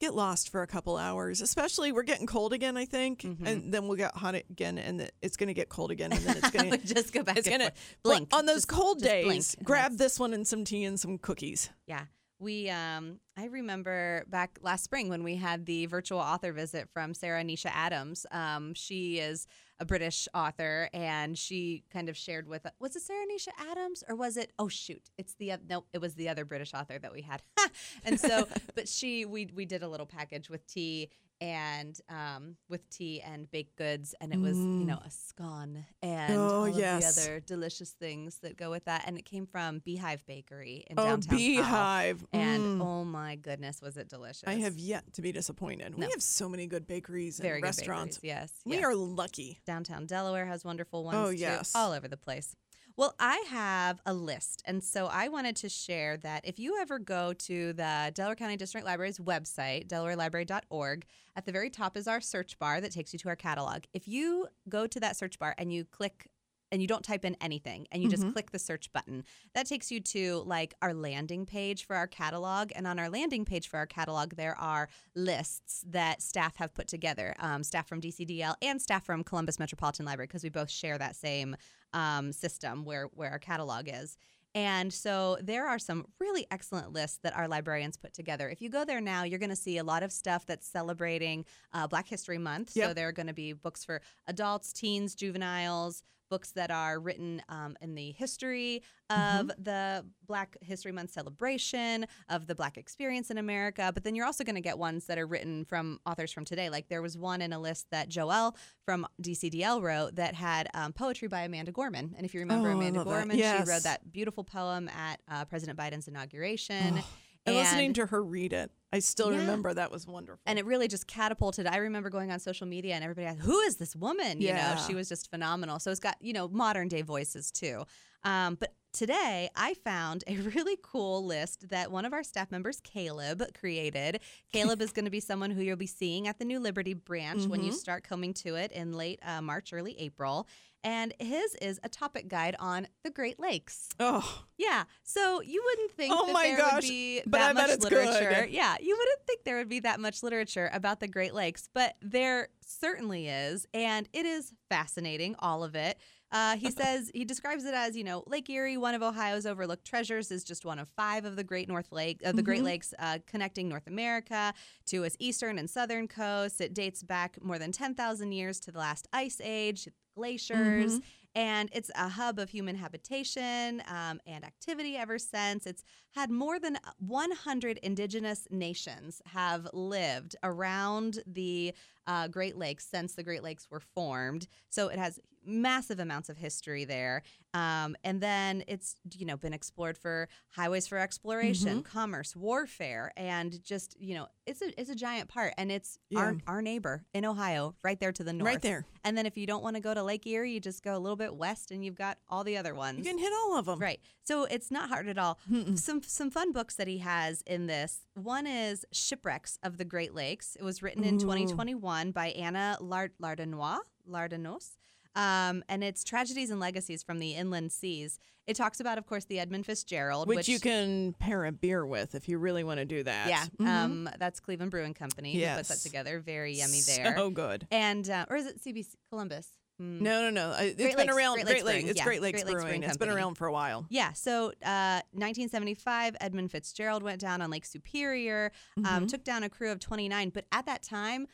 get 0.00 0.14
lost 0.14 0.48
for 0.50 0.62
a 0.62 0.66
couple 0.66 0.96
hours. 0.96 1.40
Especially 1.40 1.90
we're 1.90 2.02
getting 2.04 2.26
cold 2.26 2.52
again, 2.52 2.76
I 2.76 2.84
think, 2.84 3.24
and 3.24 3.72
then 3.72 3.88
we'll 3.88 3.96
get 3.96 4.14
hot 4.14 4.34
again, 4.34 4.78
and 4.78 5.10
it's 5.22 5.36
going 5.36 5.48
to 5.48 5.54
get 5.54 5.68
cold 5.70 5.90
again, 5.90 6.12
and 6.12 6.20
then 6.22 6.36
it's 6.36 6.50
going 6.52 6.70
to 6.70 6.78
just 6.78 7.12
go 7.12 7.22
back. 7.22 7.36
it's 7.38 7.48
gonna 7.48 7.72
blink 8.04 8.28
on 8.32 8.46
those 8.46 8.58
Just- 8.58 8.68
cold 8.68 8.98
just 9.00 9.10
days. 9.10 9.54
and 9.54 9.66
Grab 9.66 9.96
this 9.96 10.20
one 10.20 10.32
and 10.34 10.46
some 10.46 10.64
tea 10.64 10.84
and 10.84 11.00
some 11.00 11.18
cookies. 11.18 11.70
Yeah. 11.86 12.04
We 12.40 12.70
um 12.70 13.18
I 13.36 13.46
remember 13.46 14.24
back 14.28 14.58
last 14.62 14.84
spring 14.84 15.08
when 15.08 15.24
we 15.24 15.36
had 15.36 15.66
the 15.66 15.86
virtual 15.86 16.20
author 16.20 16.52
visit 16.52 16.88
from 16.92 17.14
Sara 17.14 17.42
Nisha 17.42 17.70
Adams. 17.74 18.26
Um 18.30 18.74
she 18.74 19.18
is 19.18 19.46
a 19.80 19.84
British 19.84 20.28
author 20.34 20.88
and 20.92 21.36
she 21.36 21.84
kind 21.92 22.08
of 22.08 22.16
shared 22.16 22.48
with 22.48 22.66
us. 22.66 22.72
was 22.80 22.94
it 22.96 23.02
Sara 23.02 23.24
Nisha 23.26 23.48
Adams 23.70 24.04
or 24.08 24.14
was 24.14 24.36
it 24.36 24.52
oh 24.58 24.68
shoot 24.68 25.10
it's 25.18 25.34
the 25.34 25.54
no 25.68 25.84
it 25.92 26.00
was 26.00 26.14
the 26.14 26.28
other 26.28 26.44
British 26.44 26.74
author 26.74 26.98
that 26.98 27.12
we 27.12 27.22
had. 27.22 27.42
and 28.04 28.20
so 28.20 28.46
but 28.74 28.88
she 28.88 29.24
we 29.24 29.48
we 29.54 29.64
did 29.64 29.82
a 29.82 29.88
little 29.88 30.06
package 30.06 30.48
with 30.48 30.66
tea 30.66 31.10
and 31.40 32.00
um, 32.08 32.56
with 32.68 32.88
tea 32.90 33.20
and 33.20 33.50
baked 33.50 33.76
goods, 33.76 34.14
and 34.20 34.32
it 34.32 34.40
was 34.40 34.56
you 34.56 34.64
know 34.84 34.98
a 35.04 35.10
scone 35.10 35.84
and 36.02 36.34
Oh, 36.34 36.48
all 36.48 36.64
of 36.66 36.76
yes. 36.78 37.14
the 37.16 37.22
other 37.22 37.40
delicious 37.40 37.90
things 37.90 38.38
that 38.40 38.56
go 38.56 38.70
with 38.70 38.84
that. 38.86 39.04
And 39.06 39.16
it 39.18 39.24
came 39.24 39.46
from 39.46 39.78
Beehive 39.80 40.24
Bakery 40.26 40.84
in 40.90 40.98
Oh, 40.98 41.04
downtown. 41.04 41.28
Powell. 41.28 41.38
beehive. 41.38 42.26
And 42.32 42.80
Mm. 42.80 42.84
oh 42.84 43.04
my 43.04 43.36
goodness, 43.36 43.80
was 43.80 43.96
it 43.96 44.08
delicious! 44.08 44.44
I 44.46 44.54
have 44.54 44.76
yet 44.78 45.12
to 45.14 45.22
be 45.22 45.32
disappointed. 45.32 45.96
No. 45.96 46.06
We 46.06 46.12
have 46.12 46.22
so 46.22 46.48
many 46.48 46.66
good 46.66 46.86
bakeries 46.86 47.38
and 47.38 47.44
very 47.48 47.60
good 47.60 47.66
restaurants. 47.68 48.18
bakeries, 48.18 48.28
Yes, 48.28 48.52
We 48.64 48.76
yes. 48.76 48.84
are 48.84 48.94
lucky. 48.94 49.60
Downtown 49.66 50.06
Delaware 50.06 50.46
has 50.46 50.64
wonderful 50.64 51.04
ones. 51.04 51.16
Oh, 51.18 51.30
too, 51.30 51.36
yes. 51.38 51.72
all 51.74 51.92
over 51.92 52.08
the 52.08 52.16
place. 52.16 52.56
Well, 52.98 53.14
I 53.20 53.44
have 53.48 54.00
a 54.06 54.12
list, 54.12 54.60
and 54.64 54.82
so 54.82 55.06
I 55.06 55.28
wanted 55.28 55.54
to 55.54 55.68
share 55.68 56.16
that 56.16 56.44
if 56.44 56.58
you 56.58 56.78
ever 56.80 56.98
go 56.98 57.32
to 57.32 57.72
the 57.72 58.10
Delaware 58.12 58.34
County 58.34 58.56
District 58.56 58.84
Library's 58.84 59.20
website, 59.20 59.86
delawarelibrary.org, 59.86 61.06
at 61.36 61.46
the 61.46 61.52
very 61.52 61.70
top 61.70 61.96
is 61.96 62.08
our 62.08 62.20
search 62.20 62.58
bar 62.58 62.80
that 62.80 62.90
takes 62.90 63.12
you 63.12 63.20
to 63.20 63.28
our 63.28 63.36
catalog. 63.36 63.84
If 63.94 64.08
you 64.08 64.48
go 64.68 64.88
to 64.88 64.98
that 64.98 65.16
search 65.16 65.38
bar 65.38 65.54
and 65.58 65.72
you 65.72 65.84
click 65.84 66.26
and 66.70 66.82
you 66.82 66.88
don't 66.88 67.04
type 67.04 67.24
in 67.24 67.36
anything 67.40 67.86
and 67.90 68.02
you 68.02 68.08
just 68.08 68.30
click 68.32 68.50
the 68.50 68.58
search 68.58 68.92
button, 68.92 69.24
that 69.54 69.66
takes 69.66 69.90
you 69.90 70.00
to 70.00 70.42
like 70.46 70.74
our 70.82 70.94
landing 70.94 71.46
page 71.46 71.86
for 71.86 71.96
our 71.96 72.06
catalog. 72.06 72.70
And 72.74 72.86
on 72.86 72.98
our 72.98 73.08
landing 73.08 73.44
page 73.44 73.68
for 73.68 73.78
our 73.78 73.86
catalog, 73.86 74.34
there 74.34 74.56
are 74.58 74.88
lists 75.14 75.84
that 75.88 76.22
staff 76.22 76.56
have 76.56 76.74
put 76.74 76.88
together 76.88 77.34
um, 77.38 77.62
staff 77.62 77.88
from 77.88 78.00
DCDL 78.00 78.54
and 78.62 78.80
staff 78.80 79.04
from 79.04 79.24
Columbus 79.24 79.58
Metropolitan 79.58 80.06
Library, 80.06 80.26
because 80.26 80.44
we 80.44 80.50
both 80.50 80.70
share 80.70 80.98
that 80.98 81.16
same 81.16 81.56
um, 81.92 82.32
system 82.32 82.84
where, 82.84 83.06
where 83.14 83.30
our 83.30 83.38
catalog 83.38 83.88
is. 83.92 84.16
And 84.54 84.92
so 84.92 85.36
there 85.42 85.66
are 85.68 85.78
some 85.78 86.06
really 86.18 86.46
excellent 86.50 86.92
lists 86.92 87.18
that 87.22 87.36
our 87.36 87.46
librarians 87.46 87.96
put 87.96 88.14
together. 88.14 88.48
If 88.48 88.62
you 88.62 88.70
go 88.70 88.84
there 88.84 89.00
now, 89.00 89.24
you're 89.24 89.38
going 89.38 89.50
to 89.50 89.56
see 89.56 89.78
a 89.78 89.84
lot 89.84 90.02
of 90.02 90.10
stuff 90.10 90.46
that's 90.46 90.66
celebrating 90.66 91.44
uh, 91.72 91.86
Black 91.86 92.08
History 92.08 92.38
Month. 92.38 92.70
So 92.70 92.94
there 92.94 93.08
are 93.08 93.12
going 93.12 93.26
to 93.26 93.34
be 93.34 93.52
books 93.52 93.84
for 93.84 94.00
adults, 94.26 94.72
teens, 94.72 95.14
juveniles, 95.14 96.02
books 96.28 96.52
that 96.52 96.70
are 96.70 96.98
written 97.00 97.42
um, 97.48 97.76
in 97.80 97.94
the 97.94 98.12
history 98.12 98.82
of 99.10 99.48
the 99.58 100.04
Black 100.26 100.56
History 100.60 100.92
Month 100.92 101.10
celebration, 101.12 102.06
of 102.28 102.46
the 102.46 102.54
Black 102.54 102.76
experience 102.76 103.30
in 103.30 103.38
America. 103.38 103.90
But 103.94 104.04
then 104.04 104.14
you're 104.14 104.26
also 104.26 104.44
going 104.44 104.54
to 104.56 104.60
get 104.60 104.78
ones 104.78 105.06
that 105.06 105.18
are 105.18 105.26
written 105.26 105.64
from 105.64 105.98
authors 106.04 106.30
from 106.32 106.44
today. 106.44 106.68
Like 106.68 106.88
there 106.88 107.00
was 107.02 107.16
one 107.16 107.40
in 107.40 107.52
a 107.52 107.58
list 107.58 107.86
that 107.90 108.10
Joelle 108.10 108.54
from 108.84 109.06
DCDL 109.22 109.80
wrote 109.82 110.16
that 110.16 110.34
had 110.34 110.68
um, 110.74 110.92
poetry 110.92 111.28
by 111.28 111.40
Amanda 111.42 111.72
Gorman. 111.72 112.14
And 112.16 112.26
if 112.26 112.34
you 112.34 112.40
remember 112.40 112.68
Oh, 112.70 112.72
Amanda. 112.72 113.04
Gorman, 113.04 113.36
she 113.36 113.70
wrote 113.70 113.84
that 113.84 114.12
beautiful 114.12 114.44
poem 114.44 114.88
at 114.88 115.20
uh, 115.30 115.44
President 115.46 115.78
Biden's 115.78 116.08
inauguration. 116.08 117.02
And 117.48 117.56
listening 117.56 117.92
to 117.94 118.06
her 118.06 118.22
read 118.22 118.52
it, 118.52 118.70
I 118.92 119.00
still 119.00 119.30
Yeah. 119.32 119.38
remember 119.40 119.74
that 119.74 119.90
was 119.90 120.06
wonderful. 120.06 120.40
and 120.46 120.58
it 120.58 120.64
really 120.64 120.88
just 120.88 121.06
catapulted. 121.06 121.66
I 121.66 121.76
remember 121.78 122.08
going 122.10 122.30
on 122.30 122.38
social 122.40 122.66
media 122.66 122.94
and 122.94 123.04
everybody 123.04 123.26
asked, 123.26 123.40
"Who 123.40 123.58
is 123.60 123.76
this 123.76 123.94
woman?" 123.96 124.40
You 124.40 124.48
Yeah. 124.48 124.74
know, 124.74 124.80
she 124.86 124.94
was 124.94 125.08
just 125.08 125.30
phenomenal. 125.30 125.78
So 125.78 125.90
it's 125.90 126.00
got 126.00 126.16
you 126.20 126.32
know 126.32 126.48
modern 126.48 126.88
day 126.88 127.02
voices 127.02 127.50
too. 127.50 127.84
Um, 128.24 128.54
but 128.56 128.74
today 128.98 129.48
I 129.54 129.74
found 129.74 130.24
a 130.26 130.36
really 130.38 130.76
cool 130.82 131.24
list 131.24 131.68
that 131.70 131.92
one 131.92 132.04
of 132.04 132.12
our 132.12 132.24
staff 132.24 132.50
members, 132.50 132.80
Caleb, 132.80 133.42
created. 133.58 134.18
Caleb 134.52 134.82
is 134.82 134.90
going 134.90 135.04
to 135.04 135.10
be 135.10 135.20
someone 135.20 135.52
who 135.52 135.62
you'll 135.62 135.76
be 135.76 135.86
seeing 135.86 136.26
at 136.26 136.40
the 136.40 136.44
New 136.44 136.58
Liberty 136.58 136.94
branch 136.94 137.46
when 137.46 137.62
you 137.62 137.70
Mhm. 137.70 137.76
start 137.76 138.02
coming 138.02 138.34
to 138.34 138.56
it 138.56 138.72
in 138.72 138.92
late 138.92 139.20
uh, 139.22 139.40
March, 139.40 139.72
early 139.72 139.96
April. 140.00 140.48
And 140.82 141.12
his 141.20 141.54
is 141.56 141.78
a 141.84 141.88
topic 141.88 142.28
guide 142.28 142.56
on 142.58 142.86
the 143.04 143.10
Great 143.10 143.38
Lakes. 143.38 143.88
Oh, 144.00 144.44
Yeah. 144.56 144.84
So 145.04 145.40
you 145.42 145.62
wouldn't 145.64 145.92
think 145.92 146.12
Oh 146.16 146.32
my 146.32 146.42
there 146.48 146.56
gosh, 146.58 146.74
would 146.74 146.80
be 146.82 147.20
but 147.24 147.38
that 147.38 147.50
I 147.50 147.52
bet 147.52 147.70
it's 147.70 147.84
literature. 147.84 148.28
good. 148.46 148.50
Yeah, 148.50 148.76
you 148.80 148.96
wouldn't 148.96 149.26
think 149.26 149.44
there 149.44 149.56
would 149.58 149.68
be 149.68 149.80
that 149.80 150.00
much 150.00 150.22
literature 150.24 150.70
about 150.72 150.98
the 151.00 151.08
Great 151.08 151.34
Lakes, 151.34 151.68
but 151.72 151.96
there 152.02 152.48
certainly 152.64 153.28
is, 153.28 153.66
and 153.72 154.08
it 154.12 154.26
is 154.26 154.52
fascinating, 154.68 155.34
all 155.38 155.62
of 155.62 155.74
it. 155.76 155.98
Uh, 156.30 156.56
he 156.56 156.70
says 156.70 157.10
he 157.14 157.24
describes 157.24 157.64
it 157.64 157.74
as 157.74 157.96
you 157.96 158.04
know 158.04 158.22
Lake 158.26 158.48
Erie, 158.50 158.76
one 158.76 158.94
of 158.94 159.02
Ohio's 159.02 159.46
overlooked 159.46 159.84
treasures, 159.86 160.30
is 160.30 160.44
just 160.44 160.64
one 160.64 160.78
of 160.78 160.88
five 160.88 161.24
of 161.24 161.36
the 161.36 161.44
Great 161.44 161.68
North 161.68 161.90
Lake 161.90 162.20
of 162.22 162.36
the 162.36 162.42
Great 162.42 162.60
Mhm. 162.60 162.64
Lakes 162.64 162.94
uh, 162.98 163.18
connecting 163.26 163.68
North 163.68 163.86
America 163.86 164.52
to 164.86 165.04
its 165.04 165.16
eastern 165.18 165.58
and 165.58 165.70
southern 165.70 166.06
coasts. 166.08 166.60
It 166.60 166.74
dates 166.74 167.02
back 167.02 167.42
more 167.42 167.58
than 167.58 167.72
ten 167.72 167.94
thousand 167.94 168.32
years 168.32 168.60
to 168.60 168.72
the 168.72 168.78
last 168.78 169.08
ice 169.12 169.40
age, 169.42 169.88
glaciers, 170.14 171.00
and 171.34 171.70
it's 171.72 171.90
a 171.94 172.08
hub 172.08 172.38
of 172.38 172.50
human 172.50 172.74
habitation 172.76 173.82
um, 173.86 174.20
and 174.26 174.44
activity 174.44 174.96
ever 174.96 175.18
since. 175.18 175.66
It's 175.66 175.84
had 176.14 176.30
more 176.30 176.58
than 176.58 176.78
100 176.98 177.78
indigenous 177.78 178.46
nations 178.50 179.22
have 179.26 179.68
lived 179.72 180.34
around 180.42 181.20
the 181.26 181.72
uh, 182.08 182.26
Great 182.26 182.56
Lakes 182.56 182.86
since 182.86 183.14
the 183.14 183.22
Great 183.22 183.44
Lakes 183.44 183.68
were 183.70 183.80
formed. 183.80 184.48
So 184.70 184.88
it 184.88 184.98
has 184.98 185.20
massive 185.44 186.00
amounts 186.00 186.28
of 186.28 186.36
history 186.36 186.84
there. 186.84 187.22
Um, 187.54 187.96
and 188.04 188.20
then 188.20 188.64
it's 188.66 188.96
you 189.16 189.24
know 189.24 189.36
been 189.36 189.52
explored 189.54 189.96
for 189.96 190.28
highways 190.48 190.86
for 190.86 190.98
exploration, 190.98 191.82
commerce, 191.82 192.34
warfare, 192.36 193.12
and 193.16 193.62
just 193.62 193.98
you 194.00 194.14
know 194.14 194.26
it's 194.46 194.60
a 194.62 194.78
it's 194.80 194.90
a 194.90 194.94
giant 194.94 195.28
part. 195.28 195.54
And 195.56 195.70
it's 195.72 195.98
our 196.16 196.36
our 196.46 196.62
neighbor 196.62 197.04
in 197.14 197.24
Ohio, 197.24 197.74
right 197.82 197.98
there 197.98 198.12
to 198.12 198.24
the 198.24 198.32
north. 198.32 198.46
right 198.46 198.62
there. 198.62 198.84
And 199.04 199.16
then 199.16 199.24
if 199.26 199.38
you 199.38 199.46
don't 199.46 199.62
want 199.62 199.76
to 199.76 199.80
go 199.80 199.94
to 199.94 200.02
Lake 200.02 200.26
Erie, 200.26 200.52
you 200.52 200.60
just 200.60 200.82
go 200.82 200.96
a 200.96 200.98
little 200.98 201.16
bit 201.16 201.34
west 201.34 201.70
and 201.70 201.82
you've 201.84 201.96
got 201.96 202.18
all 202.28 202.44
the 202.44 202.56
other 202.58 202.74
ones. 202.74 202.98
You 202.98 203.04
can 203.04 203.18
hit 203.18 203.32
all 203.32 203.58
of 203.58 203.64
them. 203.66 203.78
Right. 203.78 204.00
So 204.28 204.44
it's 204.44 204.70
not 204.70 204.90
hard 204.90 205.08
at 205.08 205.16
all. 205.16 205.38
Mm-mm. 205.50 205.78
Some 205.78 206.02
some 206.02 206.30
fun 206.30 206.52
books 206.52 206.74
that 206.76 206.86
he 206.86 206.98
has 206.98 207.40
in 207.46 207.66
this. 207.66 208.00
One 208.12 208.46
is 208.46 208.84
Shipwrecks 208.92 209.58
of 209.62 209.78
the 209.78 209.86
Great 209.86 210.14
Lakes. 210.14 210.54
It 210.60 210.62
was 210.62 210.82
written 210.82 211.02
in 211.02 211.18
2021 211.18 212.10
by 212.12 212.26
Anna 212.32 212.76
Lard- 212.78 213.12
Lardinois. 213.22 213.78
Lardenos. 214.06 214.76
Um, 215.16 215.64
and 215.68 215.82
it's 215.82 216.04
tragedies 216.04 216.50
and 216.50 216.60
legacies 216.60 217.02
from 217.02 217.20
the 217.20 217.32
inland 217.34 217.72
seas. 217.72 218.18
It 218.46 218.54
talks 218.54 218.80
about, 218.80 218.98
of 218.98 219.06
course, 219.06 219.24
the 219.24 219.38
Edmund 219.40 219.64
Fitzgerald, 219.66 220.28
Which, 220.28 220.46
you 220.48 220.60
can 220.60 221.14
pair 221.14 221.44
a 221.46 221.52
beer 221.52 221.84
with 221.86 222.14
if 222.14 222.28
you 222.28 222.36
really 222.38 222.64
want 222.64 222.78
to 222.80 222.84
do 222.84 223.02
that. 223.04 223.28
yeah, 223.28 223.44
Mhm. 223.58 223.66
um, 223.66 224.10
that's 224.18 224.40
Cleveland 224.40 224.70
Brewing 224.70 224.94
Company. 224.94 225.32
who 225.34 225.56
puts 225.56 225.68
that 225.70 225.78
together. 225.78 226.20
Very 226.20 226.52
yummy 226.54 226.80
there. 226.82 227.16
So 227.16 227.30
good. 227.30 227.66
and 227.70 228.08
uh, 228.10 228.26
or 228.28 228.36
is 228.36 228.46
it 228.46 228.62
CBC 228.62 228.94
Columbus? 229.10 229.52
Hmm. 229.78 230.02
No, 230.02 230.22
no, 230.22 230.30
no. 230.30 230.50
Uh, 230.50 230.56
It's 230.62 230.74
Great 230.76 230.96
been 230.96 231.06
Lakes- 231.06 231.16
around. 231.16 231.34
Great 231.36 231.46
Great, 231.46 231.64
Lakes 231.64 231.76
Lakes. 231.76 231.90
It's 231.90 231.98
yeah. 231.98 232.04
Great 232.04 232.20
Lakes 232.22 232.42
Great 232.42 232.52
Brewing. 232.52 232.66
Brewing 232.66 232.82
It's 232.82 232.96
been 232.96 233.08
around 233.10 233.34
for 233.36 233.46
a 233.46 233.52
while. 233.52 233.86
Yeah, 233.90 234.12
so 234.12 234.48
uh, 234.64 235.00
1975, 235.12 236.16
Edmund 236.20 236.50
Fitzgerald 236.50 237.02
went 237.02 237.20
down 237.20 237.40
on 237.42 237.50
Lake 237.50 237.64
Superior, 237.64 238.50
um, 238.78 238.84
Mhm. 239.04 239.08
took 239.08 239.24
down 239.24 239.42
a 239.44 239.48
crew 239.48 239.70
of 239.70 239.78
29. 239.78 240.30
But 240.30 240.46
at 240.52 240.66
that 240.66 240.82
time, 240.82 241.26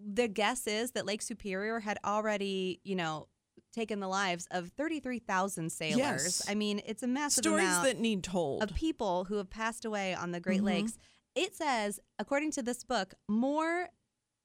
the 0.00 0.28
guess 0.28 0.66
is 0.68 0.92
that 0.92 1.06
Lake 1.06 1.22
Superior 1.22 1.80
had 1.80 1.98
already, 2.04 2.80
you 2.84 2.94
know, 2.94 3.26
taken 3.72 4.00
the 4.00 4.06
lives 4.08 4.46
of 4.50 4.68
33,000 4.76 5.70
sailors. 5.72 5.98
Yes. 5.98 6.42
I 6.48 6.54
mean, 6.54 6.82
it's 6.86 7.02
a 7.02 7.06
massive 7.08 7.42
Stories 7.42 7.64
amount 7.64 7.84
that 7.84 7.98
need 7.98 8.22
told. 8.22 8.62
of 8.62 8.74
people 8.74 9.24
who 9.24 9.36
have 9.36 9.50
passed 9.50 9.84
away 9.84 10.14
on 10.14 10.30
the 10.30 10.40
Great 10.40 10.60
Mhm. 10.60 10.64
Lakes. 10.66 10.98
It 11.34 11.56
says, 11.56 11.98
according 12.18 12.50
to 12.52 12.62
this 12.62 12.84
book, 12.84 13.14
more 13.28 13.88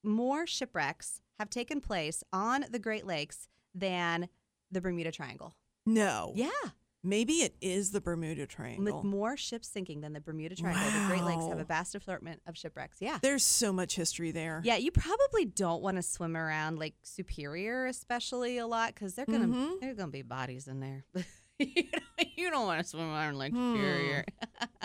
more 0.03 0.47
shipwrecks 0.47 1.21
have 1.39 1.49
taken 1.49 1.81
place 1.81 2.23
on 2.33 2.65
the 2.71 2.79
Great 2.79 3.05
Lakes 3.05 3.47
than 3.73 4.29
the 4.71 4.81
Bermuda 4.81 5.11
Triangle. 5.11 5.55
no. 5.85 6.33
Yeah. 6.35 6.49
Maybe 7.03 7.33
it 7.35 7.55
is 7.61 7.91
the 7.91 8.01
Bermuda 8.01 8.45
Triangle. 8.47 8.83
with 8.83 9.03
more 9.05 9.37
ships 9.37 9.69
sinking 9.69 10.01
than 10.01 10.11
the 10.11 10.19
Bermuda 10.19 10.55
Triangle. 10.55 10.83
The 10.83 11.07
Great 11.07 11.23
Lakes 11.23 11.45
have 11.47 11.59
a 11.59 11.63
vast 11.63 11.95
assortment 11.95 12.41
of 12.47 12.57
shipwrecks. 12.57 12.97
Yeah. 12.99 13.19
There's 13.21 13.43
so 13.45 13.71
much 13.71 13.95
history 13.95 14.31
there. 14.31 14.61
Yeah, 14.65 14.75
you 14.75 14.91
probably 14.91 15.45
don't 15.45 15.81
want 15.81 15.95
to 15.97 16.01
swim 16.03 16.35
around 16.35 16.79
Lake 16.79 16.95
Superior, 17.03 17.85
especially 17.85 18.57
a 18.57 18.67
lot, 18.67 18.93
because 18.93 19.13
they're 19.13 19.27
gonna 19.27 19.47
Mhm. 19.47 19.79
there's 19.79 19.95
gonna 19.95 20.11
be 20.11 20.23
bodies 20.23 20.67
in 20.67 20.81
there. 20.81 21.05
you 21.59 21.83
don't, 21.83 22.27
you 22.35 22.49
don't 22.49 22.65
want 22.65 22.81
to 22.81 22.87
swim 22.89 23.09
around 23.09 23.37
Lake 23.37 23.53
Hmm. 23.53 23.75
Superior. 23.75 24.25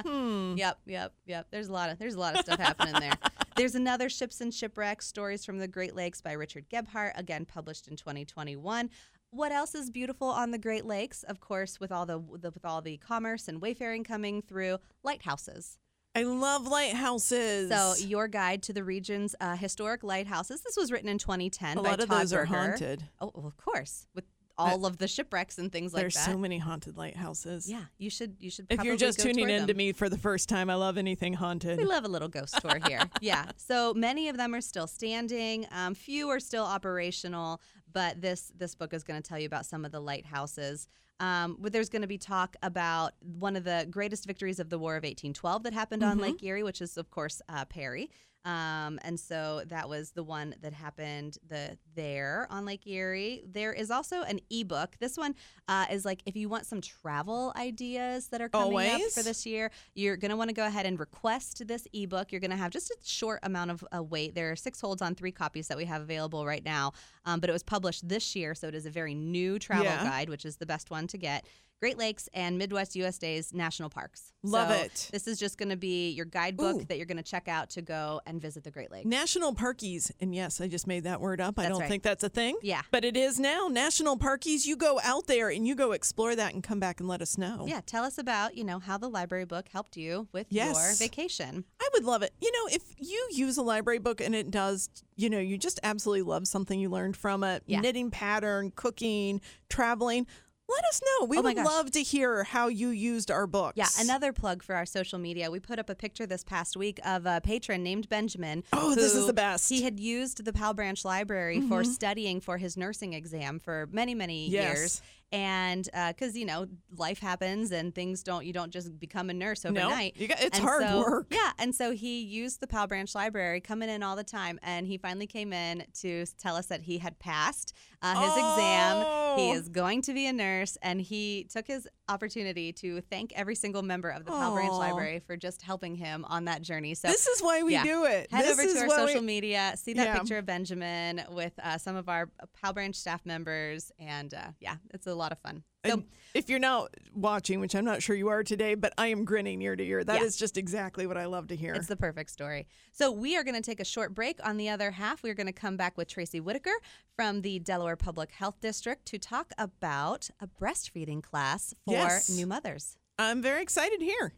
Hmm. 0.06 0.54
Yep, 0.56 0.78
yep, 0.86 1.14
yep. 1.26 1.46
There's 1.50 1.68
a 1.68 1.72
lot 1.72 1.90
of 1.90 1.98
there's 1.98 2.14
a 2.14 2.20
lot 2.20 2.36
of 2.36 2.44
stuff 2.44 2.60
happening 2.60 2.94
there. 3.00 3.16
There's 3.56 3.74
another 3.74 4.08
ships 4.08 4.40
and 4.40 4.52
shipwrecks 4.52 5.06
stories 5.06 5.44
from 5.44 5.58
the 5.58 5.68
Great 5.68 5.94
Lakes 5.94 6.20
by 6.20 6.32
Richard 6.32 6.68
Gebhardt, 6.70 7.12
again 7.16 7.44
published 7.44 7.88
in 7.88 7.96
2021. 7.96 8.90
What 9.30 9.52
else 9.52 9.74
is 9.74 9.90
beautiful 9.90 10.28
on 10.28 10.50
the 10.50 10.58
Great 10.58 10.84
Lakes? 10.84 11.22
Of 11.22 11.40
course, 11.40 11.80
with 11.80 11.92
all 11.92 12.06
the, 12.06 12.18
the 12.18 12.50
with 12.50 12.64
all 12.64 12.82
the 12.82 12.98
commerce 12.98 13.48
and 13.48 13.60
wayfaring 13.60 14.04
coming 14.04 14.42
through, 14.42 14.78
lighthouses. 15.02 15.78
I 16.14 16.24
love 16.24 16.66
lighthouses. 16.66 17.70
So, 17.70 17.94
your 18.04 18.28
guide 18.28 18.62
to 18.64 18.74
the 18.74 18.84
region's 18.84 19.34
uh, 19.40 19.56
historic 19.56 20.02
lighthouses. 20.02 20.60
This 20.60 20.76
was 20.76 20.92
written 20.92 21.08
in 21.08 21.16
2010 21.16 21.78
a 21.78 21.82
by 21.82 21.90
lot 21.90 22.00
of 22.00 22.08
Todd 22.08 22.20
those 22.20 22.32
are 22.34 22.44
haunted. 22.44 23.04
Oh, 23.20 23.30
well, 23.34 23.46
of 23.46 23.56
course, 23.56 24.06
with 24.14 24.24
all 24.70 24.86
of 24.86 24.98
the 24.98 25.08
shipwrecks 25.08 25.58
and 25.58 25.70
things 25.72 25.92
like 25.92 26.00
that. 26.00 26.12
There's 26.14 26.24
so 26.24 26.36
many 26.38 26.58
haunted 26.58 26.96
lighthouses. 26.96 27.68
yeah, 27.70 27.82
you 27.98 28.10
should 28.10 28.36
you 28.38 28.50
should. 28.50 28.66
If 28.70 28.82
you're 28.84 28.96
just 28.96 29.20
tuning 29.20 29.50
in 29.50 29.66
to 29.66 29.74
me 29.74 29.92
for 29.92 30.08
the 30.08 30.18
first 30.18 30.48
time, 30.48 30.70
I 30.70 30.74
love 30.74 30.98
anything 30.98 31.34
haunted. 31.34 31.78
We 31.78 31.84
love 31.84 32.04
a 32.04 32.08
little 32.08 32.28
ghost 32.28 32.58
tour 32.60 32.78
here. 32.86 33.02
yeah. 33.20 33.46
So 33.56 33.94
many 33.94 34.28
of 34.28 34.36
them 34.36 34.54
are 34.54 34.60
still 34.60 34.86
standing. 34.86 35.66
Um, 35.70 35.94
few 35.94 36.28
are 36.28 36.40
still 36.40 36.64
operational, 36.64 37.60
but 37.92 38.20
this 38.20 38.52
this 38.56 38.74
book 38.74 38.92
is 38.94 39.02
going 39.04 39.20
to 39.20 39.28
tell 39.28 39.38
you 39.38 39.46
about 39.46 39.66
some 39.66 39.84
of 39.84 39.92
the 39.92 40.00
lighthouses. 40.00 40.88
Um, 41.20 41.58
there's 41.60 41.88
going 41.88 42.02
to 42.02 42.08
be 42.08 42.18
talk 42.18 42.56
about 42.64 43.12
one 43.20 43.54
of 43.54 43.62
the 43.62 43.86
greatest 43.88 44.26
victories 44.26 44.58
of 44.58 44.70
the 44.70 44.78
War 44.78 44.94
of 44.96 45.04
1812 45.04 45.62
that 45.62 45.72
happened 45.72 46.02
on 46.02 46.18
Mhm. 46.18 46.22
Lake 46.22 46.42
Erie, 46.42 46.64
which 46.64 46.80
is 46.80 46.96
of 46.96 47.10
course 47.10 47.40
uh, 47.48 47.64
Perry. 47.66 48.10
Um, 48.44 48.98
and 49.02 49.18
so 49.20 49.62
that 49.68 49.88
was 49.88 50.10
the 50.10 50.24
one 50.24 50.54
that 50.62 50.72
happened 50.72 51.38
the 51.46 51.78
there 51.94 52.48
on 52.50 52.64
Lake 52.64 52.86
Erie. 52.86 53.44
There 53.46 53.72
is 53.72 53.90
also 53.90 54.22
an 54.22 54.40
ebook. 54.50 54.96
This 54.98 55.16
one 55.16 55.34
uh, 55.68 55.86
is 55.90 56.04
like 56.04 56.22
if 56.26 56.34
you 56.34 56.48
want 56.48 56.66
some 56.66 56.80
travel 56.80 57.52
ideas 57.56 58.28
that 58.28 58.40
are 58.40 58.48
coming 58.48 58.88
up 58.88 59.00
for 59.14 59.22
this 59.22 59.46
year, 59.46 59.70
you're 59.94 60.16
going 60.16 60.30
to 60.30 60.36
want 60.36 60.48
to 60.50 60.54
go 60.54 60.66
ahead 60.66 60.86
and 60.86 60.98
request 60.98 61.66
this 61.68 61.86
ebook. 61.92 62.32
You're 62.32 62.40
going 62.40 62.50
to 62.50 62.56
have 62.56 62.72
just 62.72 62.90
a 62.90 62.96
short 63.04 63.40
amount 63.44 63.70
of 63.70 63.84
uh, 63.96 64.02
wait. 64.02 64.34
There 64.34 64.50
are 64.50 64.56
six 64.56 64.80
holds 64.80 65.02
on 65.02 65.14
three 65.14 65.32
copies 65.32 65.68
that 65.68 65.76
we 65.76 65.84
have 65.84 66.02
available 66.02 66.44
right 66.44 66.64
now, 66.64 66.92
um, 67.24 67.38
but 67.38 67.48
it 67.48 67.52
was 67.52 67.62
published 67.62 68.08
this 68.08 68.34
year, 68.34 68.54
so 68.56 68.66
it 68.66 68.74
is 68.74 68.86
a 68.86 68.90
very 68.90 69.14
new 69.14 69.58
travel 69.60 69.84
Yeah. 69.84 70.02
guide, 70.02 70.28
which 70.28 70.44
is 70.44 70.56
the 70.56 70.66
best 70.66 70.90
one 70.90 71.06
to 71.08 71.18
get. 71.18 71.46
Great 71.82 71.98
Lakes 71.98 72.28
and 72.32 72.58
Midwest 72.58 72.94
USA's 72.94 73.52
national 73.52 73.90
parks. 73.90 74.32
Love 74.44 74.68
So 74.68 74.84
it. 74.84 75.08
This 75.10 75.26
is 75.26 75.36
just 75.36 75.58
going 75.58 75.70
to 75.70 75.76
be 75.76 76.10
your 76.10 76.26
guidebook 76.26 76.76
Ooh. 76.82 76.84
that 76.84 76.96
you're 76.96 77.06
going 77.06 77.16
to 77.16 77.24
check 77.24 77.48
out 77.48 77.70
to 77.70 77.82
go 77.82 78.20
and 78.24 78.40
visit 78.40 78.62
the 78.62 78.70
Great 78.70 78.92
Lakes. 78.92 79.04
National 79.04 79.52
Parkies. 79.52 80.12
And 80.20 80.32
yes, 80.32 80.60
I 80.60 80.68
just 80.68 80.86
made 80.86 81.02
that 81.02 81.20
word 81.20 81.40
up. 81.40 81.58
I 81.58 81.68
don't 81.68 81.80
right. 81.80 81.88
think 81.88 82.04
that's 82.04 82.22
a 82.22 82.28
thing. 82.28 82.56
Yeah. 82.62 82.82
But 82.92 83.04
it 83.04 83.16
is 83.16 83.40
now. 83.40 83.66
National 83.68 84.16
Parkies, 84.16 84.64
you 84.64 84.76
go 84.76 85.00
out 85.02 85.26
there 85.26 85.48
and 85.48 85.66
you 85.66 85.74
go 85.74 85.90
explore 85.90 86.36
that 86.36 86.54
and 86.54 86.62
come 86.62 86.78
back 86.78 87.00
and 87.00 87.08
let 87.08 87.20
us 87.20 87.36
know. 87.36 87.64
Yeah, 87.66 87.80
tell 87.84 88.04
us 88.04 88.16
about, 88.16 88.56
you 88.56 88.62
know, 88.62 88.78
how 88.78 88.96
the 88.96 89.08
library 89.08 89.44
book 89.44 89.66
helped 89.66 89.96
you 89.96 90.28
with 90.30 90.52
your 90.52 90.72
vacation. 90.96 91.64
I 91.80 91.88
would 91.94 92.04
love 92.04 92.22
it. 92.22 92.32
You 92.40 92.52
know, 92.52 92.76
if 92.76 92.94
you 92.96 93.26
use 93.32 93.56
a 93.56 93.62
library 93.62 93.98
book 93.98 94.20
and 94.20 94.36
it 94.36 94.52
does, 94.52 94.88
you 95.16 95.28
know, 95.28 95.40
you 95.40 95.58
just 95.58 95.80
absolutely 95.82 96.22
love 96.22 96.46
something 96.46 96.78
you 96.78 96.90
learned 96.90 97.16
from 97.16 97.42
it, 97.42 97.64
Yeah. 97.66 97.80
knitting 97.80 98.12
pattern, 98.12 98.70
cooking, 98.76 99.40
traveling, 99.68 100.28
let 100.68 100.84
us 100.86 101.00
know. 101.04 101.26
We 101.26 101.38
oh 101.38 101.42
would 101.42 101.56
gosh. 101.56 101.66
love 101.66 101.90
to 101.92 102.02
hear 102.02 102.44
how 102.44 102.68
you 102.68 102.88
used 102.88 103.30
our 103.30 103.46
books. 103.46 103.76
Yeah, 103.76 103.88
another 103.98 104.32
plug 104.32 104.62
for 104.62 104.74
our 104.74 104.86
social 104.86 105.18
media. 105.18 105.50
We 105.50 105.60
put 105.60 105.78
up 105.78 105.90
a 105.90 105.94
picture 105.94 106.26
this 106.26 106.44
past 106.44 106.76
week 106.76 107.00
of 107.04 107.26
a 107.26 107.40
patron 107.42 107.82
named 107.82 108.08
Benjamin. 108.08 108.64
Oh, 108.72 108.94
this 108.94 109.14
is 109.14 109.26
the 109.26 109.32
best. 109.32 109.68
He 109.68 109.82
had 109.82 110.00
used 110.00 110.44
the 110.44 110.52
Powell 110.52 110.74
Branch 110.74 111.04
Library 111.04 111.60
for 111.60 111.82
mm-hmm. 111.82 111.90
studying 111.90 112.40
for 112.40 112.58
his 112.58 112.76
nursing 112.76 113.12
exam 113.12 113.58
for 113.58 113.88
many, 113.92 114.14
many 114.14 114.48
Yes. 114.48 114.76
years. 114.76 115.02
And 115.32 115.88
because 116.08 116.36
you 116.36 116.44
know 116.44 116.66
life 116.96 117.18
happens 117.18 117.72
and 117.72 117.94
things 117.94 118.22
don't, 118.22 118.44
you 118.44 118.52
don't 118.52 118.70
just 118.70 118.98
become 119.00 119.30
a 119.30 119.34
nurse 119.34 119.64
No, 119.64 119.70
overnight. 119.70 120.16
you 120.16 120.28
got- 120.28 120.42
it's 120.42 120.58
And 120.58 120.66
hard 120.68 120.82
so- 120.84 120.98
work. 121.00 121.26
Yeah, 121.30 121.52
and 121.58 121.74
so 121.74 121.92
he 121.92 122.20
used 122.20 122.60
the 122.60 122.66
Powell 122.66 122.86
Branch 122.86 123.12
Library, 123.14 123.60
coming 123.60 123.88
in 123.88 124.02
all 124.02 124.14
the 124.16 124.24
time, 124.24 124.58
and 124.62 124.86
he 124.86 124.98
finally 124.98 125.26
came 125.26 125.52
in 125.52 125.84
to 126.00 126.26
tell 126.38 126.54
us 126.56 126.66
that 126.66 126.82
he 126.82 126.98
had 126.98 127.18
passed 127.18 127.74
uh, 128.04 128.20
his 128.20 128.32
exam. 128.36 128.96
He 129.38 129.50
Oh. 129.52 129.54
is 129.54 129.68
going 129.68 130.02
to 130.02 130.12
be 130.12 130.26
a 130.26 130.32
nurse, 130.32 130.76
and 130.82 131.00
he 131.00 131.44
took 131.44 131.68
his 131.68 131.86
opportunity 132.08 132.72
to 132.72 133.00
thank 133.02 133.32
every 133.34 133.54
single 133.54 133.82
member 133.82 134.08
of 134.10 134.24
the 134.24 134.30
Powell 134.32 134.54
Branch 134.56 134.72
Library 134.72 135.20
for 135.24 135.36
just 135.36 135.62
helping 135.62 135.94
him 135.94 136.24
on 136.28 136.44
that 136.46 136.62
journey. 136.62 136.94
So 136.94 137.06
this 137.08 137.26
is 137.28 137.40
why 137.40 137.62
we 137.62 137.72
yeah. 137.74 137.84
do 137.84 138.04
it. 138.04 138.28
Head 138.30 138.44
this 138.44 138.58
over 138.58 138.66
to 138.74 138.78
our 138.80 138.86
why 138.88 139.00
we- 139.04 139.06
social 139.08 139.22
media, 139.22 139.72
see 139.76 139.92
that 139.94 140.06
Yeah. 140.08 140.18
picture 140.18 140.36
of 140.38 140.44
Benjamin 140.46 141.22
with 141.30 141.52
uh, 141.62 141.78
some 141.78 141.94
of 141.96 142.08
our 142.08 142.28
Powell 142.60 142.74
Branch 142.74 142.94
staff 142.96 143.24
members, 143.24 143.92
and 144.00 144.34
uh, 144.34 144.48
yeah, 144.60 144.76
it's 144.92 145.06
a 145.06 145.14
lot 145.22 145.32
of 145.32 145.38
fun. 145.38 145.62
So 145.84 146.04
if 146.34 146.48
you're 146.48 146.58
not 146.60 146.94
watching, 147.14 147.58
which 147.58 147.74
I'm 147.74 147.84
not 147.84 148.02
sure 148.02 148.14
you 148.14 148.28
are 148.28 148.44
today, 148.44 148.74
but 148.76 148.92
I 148.96 149.08
am 149.08 149.24
grinning 149.24 149.60
ear 149.62 149.74
to 149.74 149.84
ear. 149.84 150.04
That 150.04 150.22
is 150.22 150.36
Yeah. 150.36 150.44
just 150.44 150.56
exactly 150.56 151.06
what 151.08 151.16
I 151.16 151.24
love 151.26 151.48
to 151.48 151.56
hear. 151.56 151.74
It's 151.74 151.88
the 151.88 151.96
perfect 151.96 152.30
story. 152.30 152.68
So 152.92 153.10
we 153.10 153.36
are 153.36 153.42
going 153.42 153.56
to 153.56 153.60
take 153.62 153.80
a 153.80 153.84
short 153.84 154.14
break. 154.14 154.38
On 154.46 154.56
the 154.58 154.68
other 154.68 154.92
half, 154.92 155.22
we're 155.24 155.34
going 155.34 155.48
to 155.48 155.52
come 155.52 155.76
back 155.76 155.96
with 155.98 156.06
Tracy 156.08 156.38
Whitaker 156.40 156.74
from 157.16 157.42
the 157.42 157.58
Delaware 157.58 157.96
Public 157.96 158.30
Health 158.32 158.60
District 158.60 159.04
to 159.06 159.18
talk 159.18 159.52
about 159.58 160.30
a 160.40 160.46
breastfeeding 160.46 161.22
class 161.22 161.74
for 161.84 161.92
Yes. 161.94 162.28
new 162.30 162.46
mothers. 162.46 162.96
I'm 163.18 163.42
very 163.42 163.62
excited 163.62 164.00
here. 164.00 164.34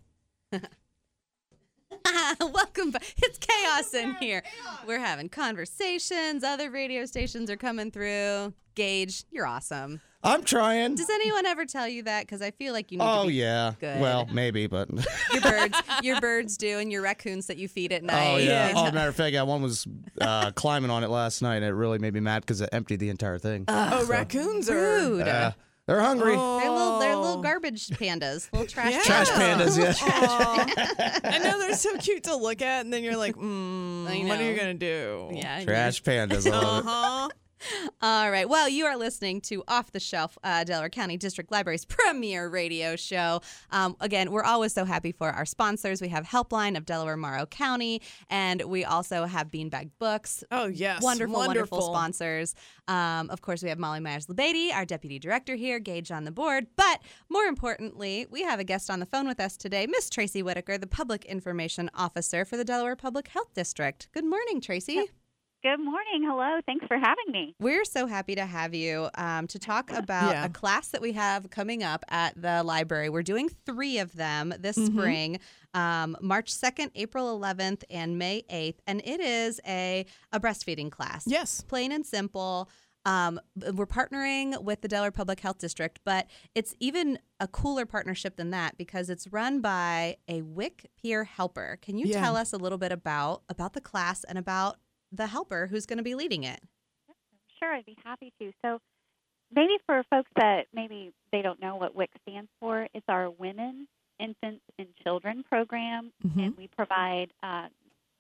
Welcome 2.41 2.91
back. 2.91 3.05
It's 3.19 3.39
chaos 3.39 3.95
in 3.95 4.15
here. 4.17 4.43
We're 4.87 4.99
having 4.99 5.29
conversations. 5.29 6.43
Other 6.43 6.71
radio 6.71 7.05
stations 7.07 7.51
are 7.51 7.57
coming 7.57 7.91
through. 7.91 8.53
Gage, 8.75 9.25
you're 9.31 9.47
awesome. 9.47 10.01
I'm 10.25 10.43
trying. 10.43 10.95
Does 10.95 11.11
anyone 11.11 11.45
ever 11.47 11.67
tell 11.67 11.87
you 11.87 12.03
that? 12.05 12.23
Because 12.23 12.41
I 12.43 12.51
feel 12.51 12.73
like 12.73 12.91
you 12.91 12.99
need 12.99 13.05
to 13.05 13.11
Oh 13.11 13.27
be 13.27 13.35
yeah. 13.35 13.73
good. 13.79 14.01
Well, 14.01 14.27
maybe, 14.33 14.67
but 14.67 14.89
your 15.33 15.43
birds, 15.43 15.79
your 16.03 16.21
birds 16.21 16.57
do, 16.57 16.79
and 16.79 16.91
your 16.91 17.03
raccoons 17.03 17.47
that 17.49 17.59
you 17.59 17.69
feed 17.69 17.93
at 17.93 18.03
night. 18.03 18.33
oh 18.35 18.37
yeah. 18.39 18.69
And- 18.69 18.79
Oh, 18.79 18.91
matter 18.91 19.09
of 19.11 19.17
fact, 19.17 19.33
yeah, 19.35 19.43
one 19.43 19.61
was 19.63 19.87
uh, 20.21 20.51
climbing 20.53 20.91
on 20.91 21.05
it 21.05 21.11
last 21.11 21.43
night. 21.43 21.57
and 21.57 21.65
It 21.67 21.73
really 21.75 21.99
made 21.99 22.15
me 22.15 22.21
mad 22.21 22.41
because 22.43 22.61
it 22.61 22.71
emptied 22.73 23.01
the 23.01 23.11
entire 23.11 23.39
thing. 23.39 23.65
oh, 23.69 24.07
raccoons 24.07 24.69
are. 24.71 24.75
rude. 24.75 25.27
Yeah. 25.27 25.53
they're 25.87 26.01
hungry. 26.01 26.33
They're 26.37 26.71
little, 26.71 26.99
they're 26.99 27.17
little 27.17 27.39
Oh. 27.39 27.43
garbage 27.43 27.89
pandas, 27.89 28.51
little 28.53 28.67
trash. 28.67 28.93
Yeah. 28.93 29.03
Trash 29.03 29.29
pandas. 29.31 29.77
Yeah. 29.79 29.93
Aw. 30.01 31.21
I 31.25 31.39
know 31.39 31.59
they're 31.59 31.75
so 31.75 31.97
cute 31.99 32.25
to 32.25 32.37
look 32.37 32.63
at, 32.63 32.85
and 32.85 32.93
then 32.93 33.05
you're 33.05 33.17
like, 33.17 33.37
mm, 33.37 34.27
what 34.29 34.41
are 34.41 34.45
you 34.51 34.57
gonna 34.57 34.73
do? 34.75 35.31
Yeah. 35.35 35.63
Trash 35.65 36.03
pandas. 36.03 36.51
Uh 36.51 36.83
huh. 36.83 37.29
All 38.03 38.31
right. 38.31 38.49
Well, 38.49 38.69
you 38.69 38.87
are 38.87 38.97
listening 38.97 39.41
to 39.43 39.63
Off 39.69 39.93
the 39.93 40.01
Shelf, 40.01 40.37
uh, 40.45 40.65
Delaware 40.65 40.89
County 40.89 41.17
District 41.17 41.51
Library's 41.51 41.85
premier 41.87 42.49
radio 42.49 42.97
show. 42.97 43.41
Um, 43.71 43.97
again, 44.01 44.31
we're 44.31 44.45
always 44.45 44.73
so 44.73 44.85
happy 44.85 45.13
for 45.13 45.31
our 45.31 45.45
sponsors. 45.45 46.01
We 46.01 46.09
have 46.09 46.27
Helpline 46.27 46.77
of 46.77 46.87
Delaware 46.87 47.17
Morrow 47.17 47.47
County, 47.47 48.03
and 48.29 48.63
we 48.63 48.85
also 48.85 49.25
have 49.25 49.51
Beanbag 49.51 49.91
Books. 49.99 50.45
Oh 50.51 50.67
yes. 50.67 51.03
Wonderful, 51.03 51.35
wonderful, 51.35 51.79
wonderful 51.79 51.95
sponsors. 51.95 52.55
Um, 52.89 53.31
of 53.31 53.41
course, 53.41 53.63
we 53.63 53.69
have 53.71 53.79
Molly 53.79 54.01
Myers 54.01 54.27
Lebeidi, 54.27 54.73
our 54.73 54.85
deputy 54.85 55.19
director 55.19 55.55
here, 55.55 55.79
Gage 55.79 56.11
on 56.11 56.25
the 56.25 56.31
board. 56.31 56.67
But 56.77 57.01
more 57.29 57.45
importantly, 57.45 58.27
we 58.31 58.43
have 58.43 58.61
a 58.61 58.65
guest 58.65 58.91
on 58.91 59.01
the 59.01 59.07
phone 59.07 59.27
with 59.27 59.41
us 59.41 59.57
today, 59.57 59.87
Miss 59.87 60.11
Tracy 60.11 60.43
Whitaker, 60.43 60.79
the 60.79 60.87
public 60.87 61.25
information 61.25 61.91
officer 61.95 62.45
for 62.45 62.57
the 62.57 62.65
Delaware 62.65 62.97
Public 62.97 63.29
Health 63.29 63.55
District. 63.55 64.09
Good 64.13 64.25
morning, 64.25 64.61
Tracy. 64.61 65.09
Good 65.65 65.79
morning. 65.81 66.23
Hello. 66.29 66.61
Thanks 66.67 66.85
for 66.87 66.99
having 66.99 67.25
me. 67.33 67.55
We're 67.59 67.87
so 67.87 68.07
happy 68.07 68.35
to 68.35 68.45
have 68.45 68.75
you 68.75 69.09
um, 69.15 69.47
to 69.47 69.59
talk 69.59 69.91
about 69.91 70.33
Yeah. 70.33 70.45
a 70.45 70.51
class 70.51 70.89
that 70.89 71.01
we 71.01 71.13
have 71.13 71.49
coming 71.49 71.83
up 71.83 72.05
at 72.11 72.39
the 72.41 72.63
library. 72.63 73.09
We're 73.09 73.23
doing 73.23 73.49
three 73.65 73.97
of 73.99 74.13
them 74.15 74.53
this 74.59 74.77
Mhm. 74.77 74.87
spring 74.87 75.41
um, 75.73 76.19
March 76.21 76.53
2nd, 76.53 76.91
April 76.95 77.35
11th, 77.41 77.83
and 77.89 78.19
May 78.19 78.45
8th. 78.51 78.81
And 78.87 79.01
it 79.07 79.21
is 79.21 79.59
a, 79.67 80.05
a 80.35 80.39
breastfeeding 80.39 80.91
class. 80.93 81.25
Yes. 81.27 81.63
Plain 81.63 81.93
and 81.93 82.05
simple. 82.05 82.69
Um, 83.07 83.41
we're 83.73 83.87
partnering 83.87 84.63
with 84.63 84.83
the 84.83 84.89
Delaware 84.89 85.11
Public 85.13 85.41
Health 85.41 85.59
District, 85.59 85.99
but 86.05 86.27
it's 86.55 86.75
even 86.79 87.19
a 87.41 87.49
cooler 87.49 87.87
partnership 87.87 88.37
than 88.37 88.51
that 88.51 88.77
because 88.79 89.09
it's 89.11 89.29
run 89.33 89.61
by 89.63 90.17
a 90.29 90.43
WIC 90.43 90.87
peer 91.03 91.25
helper. 91.25 91.79
Can 91.83 91.97
you 91.99 92.07
Yeah. 92.07 92.21
tell 92.21 92.37
us 92.37 92.53
a 92.53 92.57
little 92.59 92.79
bit 92.79 92.93
about 92.93 93.43
about 93.49 93.73
the 93.73 93.81
class 93.81 94.25
and 94.25 94.39
about 94.39 94.77
the 95.17 95.27
helper 95.29 95.67
who's 95.69 95.87
going 95.87 95.99
to 95.99 96.03
be 96.03 96.15
leading 96.15 96.45
it? 96.45 96.61
Sure, 97.59 97.73
I'd 97.73 97.87
be 97.87 97.97
happy 98.05 98.33
to. 98.41 98.53
So, 98.65 98.81
maybe 99.55 99.79
for 99.87 100.03
folks 100.11 100.31
that 100.37 100.67
maybe 100.73 101.13
they 101.33 101.43
don't 101.43 101.61
know 101.61 101.77
what 101.77 101.95
WIC 101.95 102.11
stands 102.23 102.51
for, 102.61 102.89
it's 102.95 103.05
our 103.09 103.31
Women, 103.31 103.87
Infants, 104.19 104.63
and 104.79 104.89
Children 105.03 105.45
program, 105.45 106.13
Mhm. 106.27 106.45
and 106.47 106.57
we 106.57 106.69
provide 106.69 107.33
uh, 107.43 107.69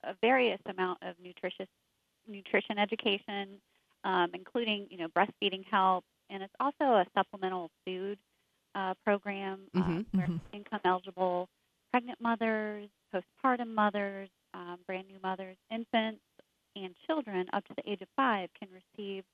a 0.04 0.14
various 0.20 0.60
amount 0.66 1.02
of 1.02 1.18
nutritious 1.18 1.68
nutrition 2.26 2.78
education, 2.78 3.60
um, 4.04 4.30
including 4.34 4.86
you 4.90 4.98
know 4.98 5.08
breastfeeding 5.08 5.64
help, 5.70 6.04
and 6.30 6.42
it's 6.42 6.54
also 6.60 6.84
a 6.84 7.06
supplemental 7.14 7.70
food 7.84 8.18
uh, 8.74 8.94
program 9.04 9.60
uh, 9.74 9.78
Mhm, 9.80 10.06
where 10.12 10.26
mhm. 10.28 10.40
income 10.52 10.80
eligible 10.84 11.48
pregnant 11.90 12.20
mothers, 12.20 12.88
postpartum 13.12 13.68
mothers, 13.68 14.28
um, 14.52 14.78
brand 14.86 15.06
new 15.06 15.18
mothers, 15.22 15.56
infants, 15.70 16.20
and 16.76 16.94
children 17.06 17.46
up 17.52 17.64
to 17.66 17.74
the 17.76 17.90
age 17.90 18.00
of 18.02 18.08
five 18.16 18.48
can 18.58 18.68
receive 18.72 19.24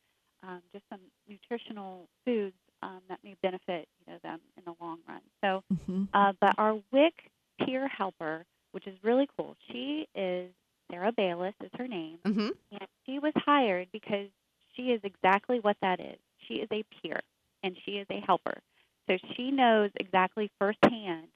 um, 0.43 0.61
just 0.73 0.85
some 0.91 1.01
nutritional 1.29 2.09
foods 2.25 2.55
um, 2.83 3.01
that 3.09 3.19
may 3.23 3.35
benefit 3.43 3.87
you 4.07 4.13
know 4.13 4.19
them 4.23 4.41
in 4.57 4.65
the 4.65 4.75
long 4.81 4.99
run. 5.09 5.21
So, 5.43 5.63
Mhm. 5.73 6.09
uh, 6.15 6.33
but 6.41 6.55
our 6.59 6.81
WIC 6.93 7.31
peer 7.65 7.87
helper, 7.89 8.45
which 8.73 8.87
is 8.87 8.97
really 9.03 9.29
cool, 9.37 9.57
she 9.71 10.07
is 10.15 10.51
Sarah 10.91 11.13
Bayless 11.13 11.55
is 11.63 11.71
her 11.77 11.87
name, 11.89 12.19
Mm-hmm. 12.27 12.49
and 12.73 12.87
she 13.07 13.19
was 13.19 13.33
hired 13.37 13.89
because 13.93 14.29
she 14.75 14.93
is 14.93 15.01
exactly 15.05 15.61
what 15.61 15.77
that 15.83 16.01
is. 16.01 16.19
She 16.47 16.55
is 16.55 16.69
a 16.73 16.83
peer 16.85 17.21
and 17.63 17.77
she 17.85 17.93
is 17.99 18.07
a 18.11 18.21
helper. 18.21 18.61
So 19.07 19.19
she 19.37 19.51
knows 19.51 19.91
exactly 20.01 20.51
firsthand 20.59 21.29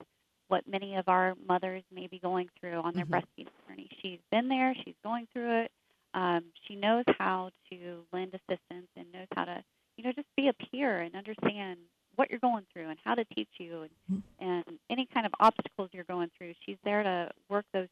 what 0.49 0.67
many 0.67 0.97
of 0.97 1.09
our 1.09 1.35
mothers 1.47 1.83
may 1.93 2.07
be 2.07 2.19
going 2.19 2.49
through 2.59 2.81
on 2.81 2.95
their 2.95 3.05
Mhm. 3.05 3.23
breastfeeding 3.23 3.49
journey. 3.69 3.89
She's 4.01 4.21
been 4.31 4.49
there, 4.49 4.75
she's 4.85 4.95
going 5.03 5.27
through 5.33 5.63
it. 5.63 5.73
Um, 6.15 6.45
she 6.67 6.77
knows 6.77 7.05
how 7.19 7.51
to 7.71 8.05
lend 8.13 8.35
assistance 8.35 8.89
and 8.97 9.13
knows 9.13 9.27
how 9.35 9.45
to, 9.45 9.63
you 9.97 10.05
know, 10.05 10.13
just 10.13 10.29
be 10.37 10.49
a 10.49 10.53
peer 10.53 11.01
and 11.01 11.15
understand 11.15 11.79
what 12.17 12.31
you're 12.31 12.39
going 12.39 12.65
through 12.73 12.89
and 12.89 12.99
how 13.05 13.15
to 13.15 13.25
teach 13.27 13.49
you 13.59 13.83
and, 13.83 13.91
Mhm. 14.11 14.23
and 14.39 14.79
any 14.91 15.07
kind 15.07 15.27
of 15.27 15.33
obstacles 15.41 15.91
you're 15.93 16.05
going 16.05 16.31
through. 16.31 16.55
She's 16.65 16.79
there 16.85 17.03
to 17.03 17.31
work 17.49 17.67
those 17.73 17.89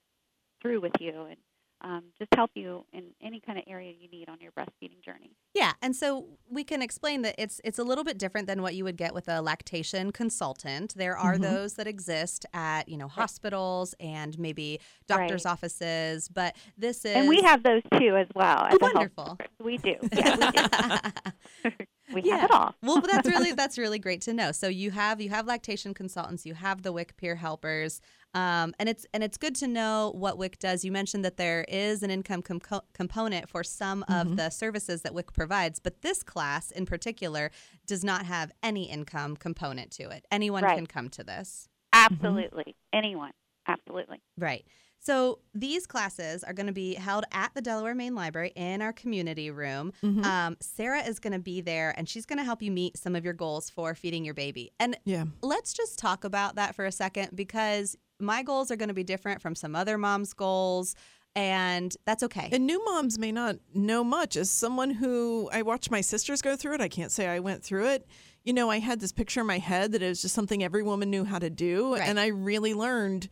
through 0.60 0.80
with 0.80 0.92
you 1.00 1.22
and 1.22 1.36
um, 1.82 2.04
just 2.18 2.28
help 2.34 2.50
you 2.54 2.84
in 2.92 3.06
any 3.20 3.40
kind 3.40 3.58
of 3.58 3.64
area 3.66 3.92
you 3.98 4.08
need 4.08 4.28
on 4.28 4.38
your 4.40 4.52
breastfeeding 4.52 5.02
journey. 5.04 5.32
Yeah, 5.54 5.72
and 5.82 5.94
so 5.94 6.26
we 6.48 6.64
can 6.64 6.80
explain 6.80 7.22
that 7.22 7.34
it's 7.38 7.60
it's 7.64 7.78
a 7.78 7.84
little 7.84 8.04
bit 8.04 8.18
different 8.18 8.46
than 8.46 8.62
what 8.62 8.74
you 8.74 8.84
would 8.84 8.96
get 8.96 9.12
with 9.14 9.28
a 9.28 9.42
lactation 9.42 10.12
consultant. 10.12 10.94
There 10.96 11.16
are 11.18 11.34
Mhm. 11.36 11.42
those 11.42 11.74
that 11.74 11.86
exist 11.86 12.46
at 12.54 12.88
you 12.88 12.96
know 12.96 13.08
hospitals 13.08 13.94
and 14.00 14.38
maybe 14.38 14.80
doctors' 15.06 15.44
Right. 15.44 15.52
offices, 15.52 16.28
but 16.28 16.56
this 16.78 17.04
is 17.04 17.16
And 17.16 17.28
we 17.28 17.40
have 17.42 17.62
those 17.62 17.82
too 17.98 18.16
as 18.16 18.28
well. 18.34 18.64
As 18.66 18.78
Wonderful. 18.80 19.38
We 19.62 19.78
do. 19.78 19.94
Yeah, 20.12 20.36
we 20.36 20.50
do. 20.50 21.70
we 22.12 22.22
Yeah. 22.22 22.36
have 22.38 22.44
it 22.44 22.50
all. 22.50 22.74
well, 22.82 23.00
that's 23.00 23.28
really 23.28 23.52
that's 23.62 23.78
really 23.78 23.98
great 23.98 24.20
to 24.22 24.32
know. 24.32 24.52
So 24.52 24.68
you 24.68 24.90
have 24.92 25.20
you 25.20 25.30
have 25.30 25.46
lactation 25.46 25.94
consultants, 25.94 26.44
you 26.46 26.54
have 26.54 26.82
the 26.82 26.92
WIC 26.92 27.16
peer 27.16 27.36
helpers, 27.36 28.00
um, 28.34 28.74
and 28.78 28.88
it's 28.88 29.06
and 29.12 29.22
it's 29.22 29.36
good 29.38 29.54
to 29.56 29.68
know 29.68 30.12
what 30.14 30.38
WIC 30.38 30.58
does. 30.58 30.84
You 30.84 30.92
mentioned 30.92 31.24
that 31.24 31.36
there 31.36 31.64
is 31.68 32.02
an 32.02 32.10
income 32.10 32.42
com- 32.42 32.60
component 32.94 33.48
for 33.48 33.62
some 33.64 34.04
of 34.08 34.36
the 34.36 34.50
services 34.50 35.02
that 35.02 35.14
WIC 35.14 35.32
provides, 35.32 35.78
but 35.78 36.02
this 36.02 36.22
class 36.22 36.70
in 36.70 36.86
particular 36.86 37.50
does 37.86 38.02
not 38.04 38.26
have 38.26 38.52
any 38.62 38.84
income 38.90 39.36
component 39.36 39.90
to 39.92 40.10
it. 40.10 40.24
Anyone 40.30 40.62
Right. 40.64 40.76
can 40.76 40.86
come 40.86 41.08
to 41.10 41.24
this. 41.24 41.68
Absolutely. 41.92 42.74
Anyone. 42.92 43.32
Absolutely. 43.68 44.22
Right. 44.38 44.64
So 45.04 45.40
these 45.52 45.84
classes 45.84 46.44
are 46.44 46.52
going 46.52 46.68
to 46.68 46.72
be 46.72 46.94
held 46.94 47.24
at 47.32 47.52
the 47.54 47.60
Delaware 47.60 47.94
Main 47.94 48.14
Library 48.14 48.52
in 48.54 48.80
our 48.80 48.92
community 48.92 49.50
room. 49.50 49.92
Mhm. 50.00 50.24
Um, 50.24 50.56
Sarah 50.60 51.02
is 51.02 51.18
going 51.18 51.32
to 51.32 51.40
be 51.40 51.60
there 51.60 51.92
and 51.96 52.08
she's 52.08 52.24
going 52.24 52.38
to 52.38 52.44
help 52.44 52.62
you 52.62 52.70
meet 52.70 52.96
some 52.96 53.16
of 53.16 53.24
your 53.24 53.34
goals 53.34 53.68
for 53.68 53.96
feeding 53.96 54.24
your 54.24 54.34
baby. 54.34 54.70
And 54.78 54.96
Yeah. 55.04 55.24
let's 55.42 55.72
just 55.72 55.98
talk 55.98 56.22
about 56.22 56.54
that 56.54 56.76
for 56.76 56.84
a 56.86 56.92
second 56.92 57.34
because 57.34 57.96
my 58.20 58.44
goals 58.44 58.70
are 58.70 58.76
going 58.76 58.90
to 58.90 58.94
be 58.94 59.02
different 59.02 59.42
from 59.42 59.56
some 59.56 59.74
other 59.74 59.98
moms' 59.98 60.32
goals, 60.34 60.94
and 61.34 61.96
that's 62.04 62.22
okay. 62.22 62.48
And 62.52 62.64
new 62.64 62.84
moms 62.84 63.18
may 63.18 63.32
not 63.32 63.56
know 63.74 64.04
much. 64.04 64.36
As 64.36 64.50
someone 64.52 64.90
who 64.90 65.48
I 65.52 65.62
watched 65.62 65.90
my 65.90 66.00
sisters 66.02 66.40
go 66.42 66.54
through 66.54 66.74
it, 66.74 66.80
I 66.80 66.86
can't 66.88 67.10
say 67.10 67.26
I 67.26 67.40
went 67.40 67.64
through 67.64 67.88
it. 67.88 68.06
You 68.44 68.52
know, 68.52 68.70
I 68.70 68.78
had 68.78 69.00
this 69.00 69.10
picture 69.10 69.40
in 69.40 69.46
my 69.48 69.58
head 69.58 69.90
that 69.92 70.02
it 70.02 70.08
was 70.08 70.22
just 70.22 70.34
something 70.36 70.62
every 70.62 70.84
woman 70.84 71.10
knew 71.10 71.24
how 71.24 71.40
to 71.40 71.50
do. 71.50 71.94
Right. 71.94 72.02
And 72.08 72.20
I 72.20 72.28
really 72.28 72.74
learned 72.74 73.28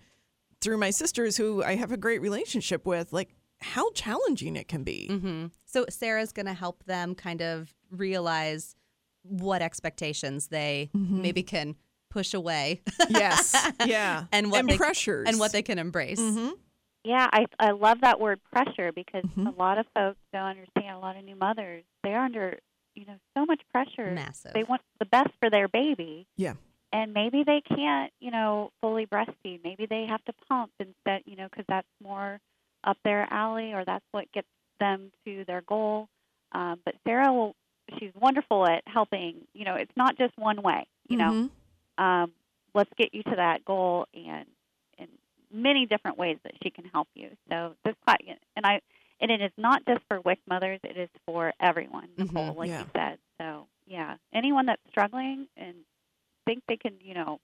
through 0.61 0.79
my 0.79 0.91
sisters, 0.91 1.37
who 1.37 1.63
I 1.63 1.77
have 1.77 1.93
a 1.93 1.97
great 1.97 2.21
relationship 2.21 2.87
with, 2.87 3.13
like 3.13 3.35
how 3.61 3.91
challenging 3.93 4.57
it 4.57 4.69
can 4.69 4.85
be. 4.85 5.07
hmm 5.09 5.47
So 5.67 5.87
Sarah's 5.89 6.33
going 6.33 6.47
to 6.47 6.55
help 6.55 6.85
them 6.85 7.15
kind 7.15 7.43
of 7.43 7.75
realize 7.91 8.75
what 9.23 9.61
expectations 9.63 10.49
they 10.49 10.91
Mhm. 10.97 11.21
maybe 11.23 11.43
can 11.43 11.77
push 12.11 12.33
away. 12.35 12.81
Yes. 13.09 13.55
Yeah. 13.87 14.25
And 14.33 14.51
what 14.51 14.61
and 14.61 14.69
they- 14.71 14.77
pressures. 14.77 15.29
and 15.29 15.39
what 15.39 15.53
they 15.53 15.63
can 15.63 15.79
embrace. 15.79 16.19
Mhm. 16.21 16.53
Yeah, 17.05 17.29
I 17.33 17.47
I 17.59 17.71
love 17.71 18.01
that 18.03 18.21
word 18.21 18.41
pressure 18.53 18.93
because 18.93 19.25
Mhm. 19.25 19.47
a 19.55 19.59
lot 19.59 19.79
of 19.79 19.87
folks 19.95 20.19
don't 20.33 20.43
understand. 20.43 20.91
A 20.97 20.99
lot 20.99 21.17
of 21.17 21.25
new 21.25 21.37
mothers 21.37 21.85
they're 22.03 22.21
under 22.21 22.59
you 22.95 23.07
know 23.07 23.17
so 23.37 23.45
much 23.47 23.63
pressure. 23.73 24.11
Massive. 24.11 24.53
They 24.53 24.65
want 24.65 24.83
the 24.99 25.07
best 25.07 25.31
for 25.41 25.49
their 25.49 25.69
baby. 25.69 26.27
Yeah. 26.37 26.55
And 26.93 27.13
maybe 27.13 27.45
they 27.45 27.61
can't, 27.61 28.13
you 28.21 28.31
know, 28.31 28.71
fully 28.81 29.07
breastfeed. 29.07 29.61
Maybe 29.65 29.87
they 29.87 30.07
have 30.09 30.25
to 30.25 30.33
pump 30.49 30.73
instead, 30.79 31.23
you 31.27 31.37
know, 31.37 31.49
because 31.51 31.65
that's 31.69 31.87
more 32.03 32.41
up 32.85 32.97
their 33.05 33.27
alley 33.33 33.73
or 33.73 33.85
that's 33.85 34.05
what 34.13 34.31
gets 34.33 34.49
them 34.81 35.11
to 35.25 35.45
their 35.47 35.63
goal. 35.63 36.09
Um, 36.53 36.81
but 36.85 36.95
Sarah 37.07 37.33
will, 37.33 37.55
she's 37.99 38.13
wonderful 38.21 38.67
at 38.67 38.83
helping. 38.87 39.47
You 39.55 39.65
know, 39.65 39.75
it's 39.75 39.97
not 39.97 40.17
just 40.19 40.37
one 40.39 40.63
way. 40.63 40.87
You 41.09 41.17
know, 41.17 41.37
Mhm. 41.37 41.51
um, 41.99 42.33
let's 42.75 42.91
get 42.97 43.15
you 43.15 43.23
to 43.25 43.37
that 43.37 43.65
goal 43.65 44.07
and 44.15 44.47
in 44.99 45.09
many 45.53 45.87
different 45.87 46.19
ways 46.19 46.39
that 46.45 46.53
she 46.63 46.71
can 46.71 46.85
help 46.87 47.09
you. 47.15 47.31
So 47.49 47.75
this 47.85 47.95
class, 48.05 48.19
and 48.57 48.67
I, 48.67 48.81
and 49.21 49.31
it 49.31 49.41
is 49.41 49.53
not 49.57 49.85
just 49.87 50.01
for 50.09 50.21
WIC 50.21 50.39
mothers; 50.49 50.81
it 50.85 50.97
is 50.97 51.09
for 51.27 51.53
everyone, 51.61 52.09
Nicole, 52.17 52.55
Mhm. 52.55 52.57
like 52.57 52.69
Yeah. 52.69 52.81
you 52.81 52.87
said. 52.97 53.19
So 53.41 53.67
yeah, 53.87 54.17
anyone 54.33 54.67
that's 54.67 54.83
struggling 54.91 55.47
and 55.57 55.77
think 56.51 56.63
they 56.69 56.77
can, 56.77 56.95
you 57.01 57.15
know, 57.15 57.39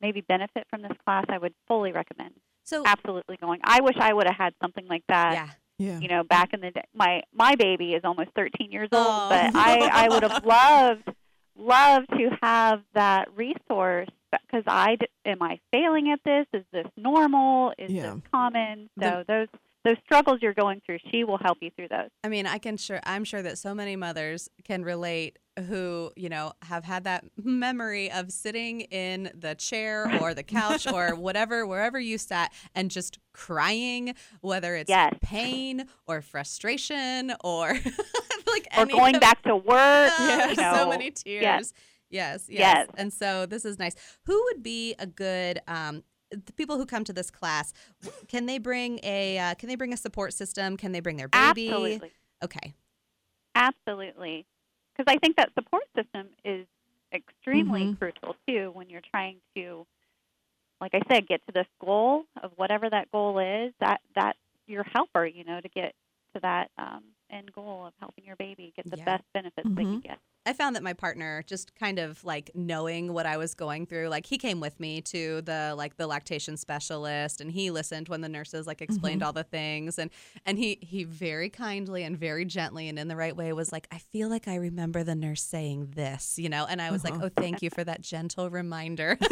maybe 0.00 0.20
benefit 0.20 0.66
from 0.70 0.82
this 0.82 0.92
class, 1.04 1.24
I 1.28 1.38
would 1.38 1.54
fully 1.66 1.92
recommend. 1.92 2.34
So 2.64 2.82
Absolutely 2.84 3.36
going. 3.36 3.60
I 3.64 3.80
wish 3.80 3.96
I 3.98 4.12
would 4.12 4.26
have 4.26 4.36
had 4.36 4.54
something 4.60 4.86
like 4.88 5.02
that 5.08 5.32
yeah. 5.34 5.48
Yeah. 5.78 5.98
you 6.00 6.08
know, 6.08 6.22
back 6.24 6.52
in 6.52 6.60
the 6.60 6.70
day. 6.72 6.82
My 6.94 7.22
my 7.32 7.54
baby 7.54 7.94
is 7.94 8.02
almost 8.04 8.30
13 8.36 8.70
years 8.72 8.88
old, 8.92 9.06
Oh. 9.08 9.28
but 9.30 9.54
I 9.54 10.04
I 10.04 10.08
would 10.08 10.22
have 10.24 10.44
loved 10.56 11.08
loved 11.56 12.08
to 12.10 12.30
have 12.42 12.82
that 12.94 13.28
resource 13.34 14.08
because 14.30 14.64
I 14.66 14.96
am 15.24 15.40
I 15.42 15.60
failing 15.72 16.10
at 16.12 16.20
this? 16.24 16.46
Is 16.52 16.64
this 16.72 16.86
normal? 16.96 17.72
Is 17.78 17.90
Yeah. 17.90 18.14
this 18.14 18.22
common? 18.32 18.90
So 19.00 19.08
The- 19.08 19.24
those 19.26 19.48
those 19.88 19.96
struggles 20.04 20.38
you're 20.42 20.54
going 20.54 20.80
through, 20.84 20.98
she 21.10 21.24
will 21.24 21.38
help 21.38 21.58
you 21.60 21.70
through 21.74 21.88
those. 21.88 22.08
I 22.22 22.28
mean, 22.28 22.46
I 22.46 22.58
can 22.58 22.76
sure 22.76 23.00
I'm 23.04 23.24
sure 23.24 23.40
that 23.42 23.56
so 23.58 23.74
many 23.74 23.96
mothers 23.96 24.48
can 24.64 24.82
relate 24.84 25.38
who, 25.68 26.12
you 26.14 26.28
know, 26.28 26.52
have 26.62 26.84
had 26.84 27.04
that 27.04 27.24
memory 27.42 28.12
of 28.12 28.30
sitting 28.30 28.82
in 28.82 29.30
the 29.34 29.54
chair 29.54 30.10
or 30.20 30.34
the 30.34 30.42
couch 30.42 30.86
or 30.86 31.14
whatever 31.14 31.66
wherever 31.66 31.98
you 31.98 32.18
sat 32.18 32.52
and 32.74 32.90
just 32.90 33.18
crying 33.32 34.14
whether 34.40 34.76
it's 34.76 34.88
Yes. 34.90 35.14
pain 35.22 35.86
or 36.06 36.20
frustration 36.20 37.32
or 37.42 37.68
like 38.46 38.68
Or 38.76 38.86
going 38.86 39.14
of- 39.16 39.20
back 39.20 39.42
to 39.42 39.56
work. 39.56 39.66
Ah, 40.20 40.48
you 40.50 40.54
so 40.54 40.88
many 40.88 41.10
tears. 41.10 41.42
Yes. 41.42 41.72
Yes, 42.10 42.46
yes. 42.48 42.58
Yes. 42.58 42.86
And 42.96 43.12
so 43.12 43.44
this 43.46 43.64
is 43.64 43.78
nice. 43.78 43.94
Who 44.24 44.42
would 44.46 44.62
be 44.62 44.94
a 44.98 45.06
good 45.06 45.60
um 45.66 46.02
the 46.30 46.52
people 46.54 46.76
who 46.76 46.84
come 46.86 47.04
to 47.04 47.12
this 47.12 47.30
class 47.30 47.72
can 48.28 48.46
they 48.46 48.58
bring 48.58 49.00
a 49.02 49.38
uh, 49.38 49.54
can 49.54 49.68
they 49.68 49.76
bring 49.76 49.92
a 49.92 49.96
support 49.96 50.32
system 50.34 50.76
can 50.76 50.92
they 50.92 51.00
bring 51.00 51.16
their 51.16 51.28
baby 51.28 51.68
Absolutely. 51.70 52.12
okay 52.44 52.74
Absolutely. 53.54 54.46
Because 54.96 55.12
I 55.12 55.18
think 55.18 55.36
that 55.36 55.50
support 55.54 55.84
system 55.96 56.28
is 56.44 56.66
extremely 57.12 57.86
Mhm. 57.86 57.98
crucial 57.98 58.36
too 58.46 58.70
when 58.72 58.88
you're 58.90 59.00
trying 59.00 59.40
to, 59.56 59.86
like 60.80 60.94
I 60.94 61.00
said, 61.10 61.26
get 61.26 61.44
to 61.46 61.52
this 61.52 61.66
goal 61.80 62.24
of 62.42 62.52
whatever 62.56 62.88
that 62.90 63.10
goal 63.10 63.38
is. 63.38 63.72
That 63.80 64.00
that's 64.14 64.38
your 64.66 64.84
helper, 64.84 65.24
you 65.26 65.44
know, 65.44 65.60
to 65.60 65.68
get 65.68 65.94
to 66.34 66.40
that 66.40 66.70
um, 66.78 67.04
end 67.30 67.52
goal 67.52 67.86
of 67.86 67.94
helping 67.98 68.24
your 68.24 68.36
baby 68.36 68.72
get 68.76 68.88
the 68.90 68.96
Yeah. 68.98 69.04
best 69.04 69.24
benefits 69.32 69.68
they 69.68 69.82
can 69.84 69.96
Mhm. 69.98 70.02
get. 70.02 70.18
I 70.48 70.54
found 70.54 70.74
that 70.76 70.82
my 70.82 70.94
partner 70.94 71.44
just 71.46 71.74
kind 71.74 71.98
of 71.98 72.24
like 72.24 72.50
knowing 72.54 73.12
what 73.12 73.26
I 73.26 73.36
was 73.36 73.52
going 73.52 73.84
through. 73.84 74.08
Like 74.08 74.24
he 74.24 74.38
came 74.38 74.60
with 74.60 74.80
me 74.80 75.02
to 75.02 75.42
the 75.42 75.74
like 75.76 75.98
the 75.98 76.06
lactation 76.06 76.56
specialist 76.56 77.42
and 77.42 77.52
he 77.52 77.70
listened 77.70 78.08
when 78.08 78.22
the 78.22 78.30
nurses 78.30 78.66
like 78.66 78.80
explained 78.80 79.22
all 79.22 79.34
the 79.34 79.44
things 79.44 79.98
and 79.98 80.10
and 80.46 80.56
he 80.58 80.78
he 80.80 81.04
very 81.04 81.50
kindly 81.50 82.02
and 82.02 82.16
very 82.16 82.46
gently 82.46 82.88
and 82.88 82.98
in 82.98 83.08
the 83.08 83.16
right 83.16 83.36
way 83.36 83.52
was 83.52 83.70
like 83.72 83.86
I 83.92 83.98
feel 83.98 84.30
like 84.30 84.48
I 84.48 84.54
remember 84.54 85.04
the 85.04 85.14
nurse 85.14 85.42
saying 85.42 85.92
this, 85.94 86.38
you 86.38 86.48
know. 86.48 86.64
And 86.66 86.80
I 86.80 86.90
was 86.90 87.04
like, 87.04 87.12
Uh-huh. 87.14 87.26
"Oh, 87.26 87.30
thank 87.42 87.60
you 87.60 87.68
for 87.68 87.84
that 87.84 88.00
gentle 88.00 88.48
reminder." 88.48 89.18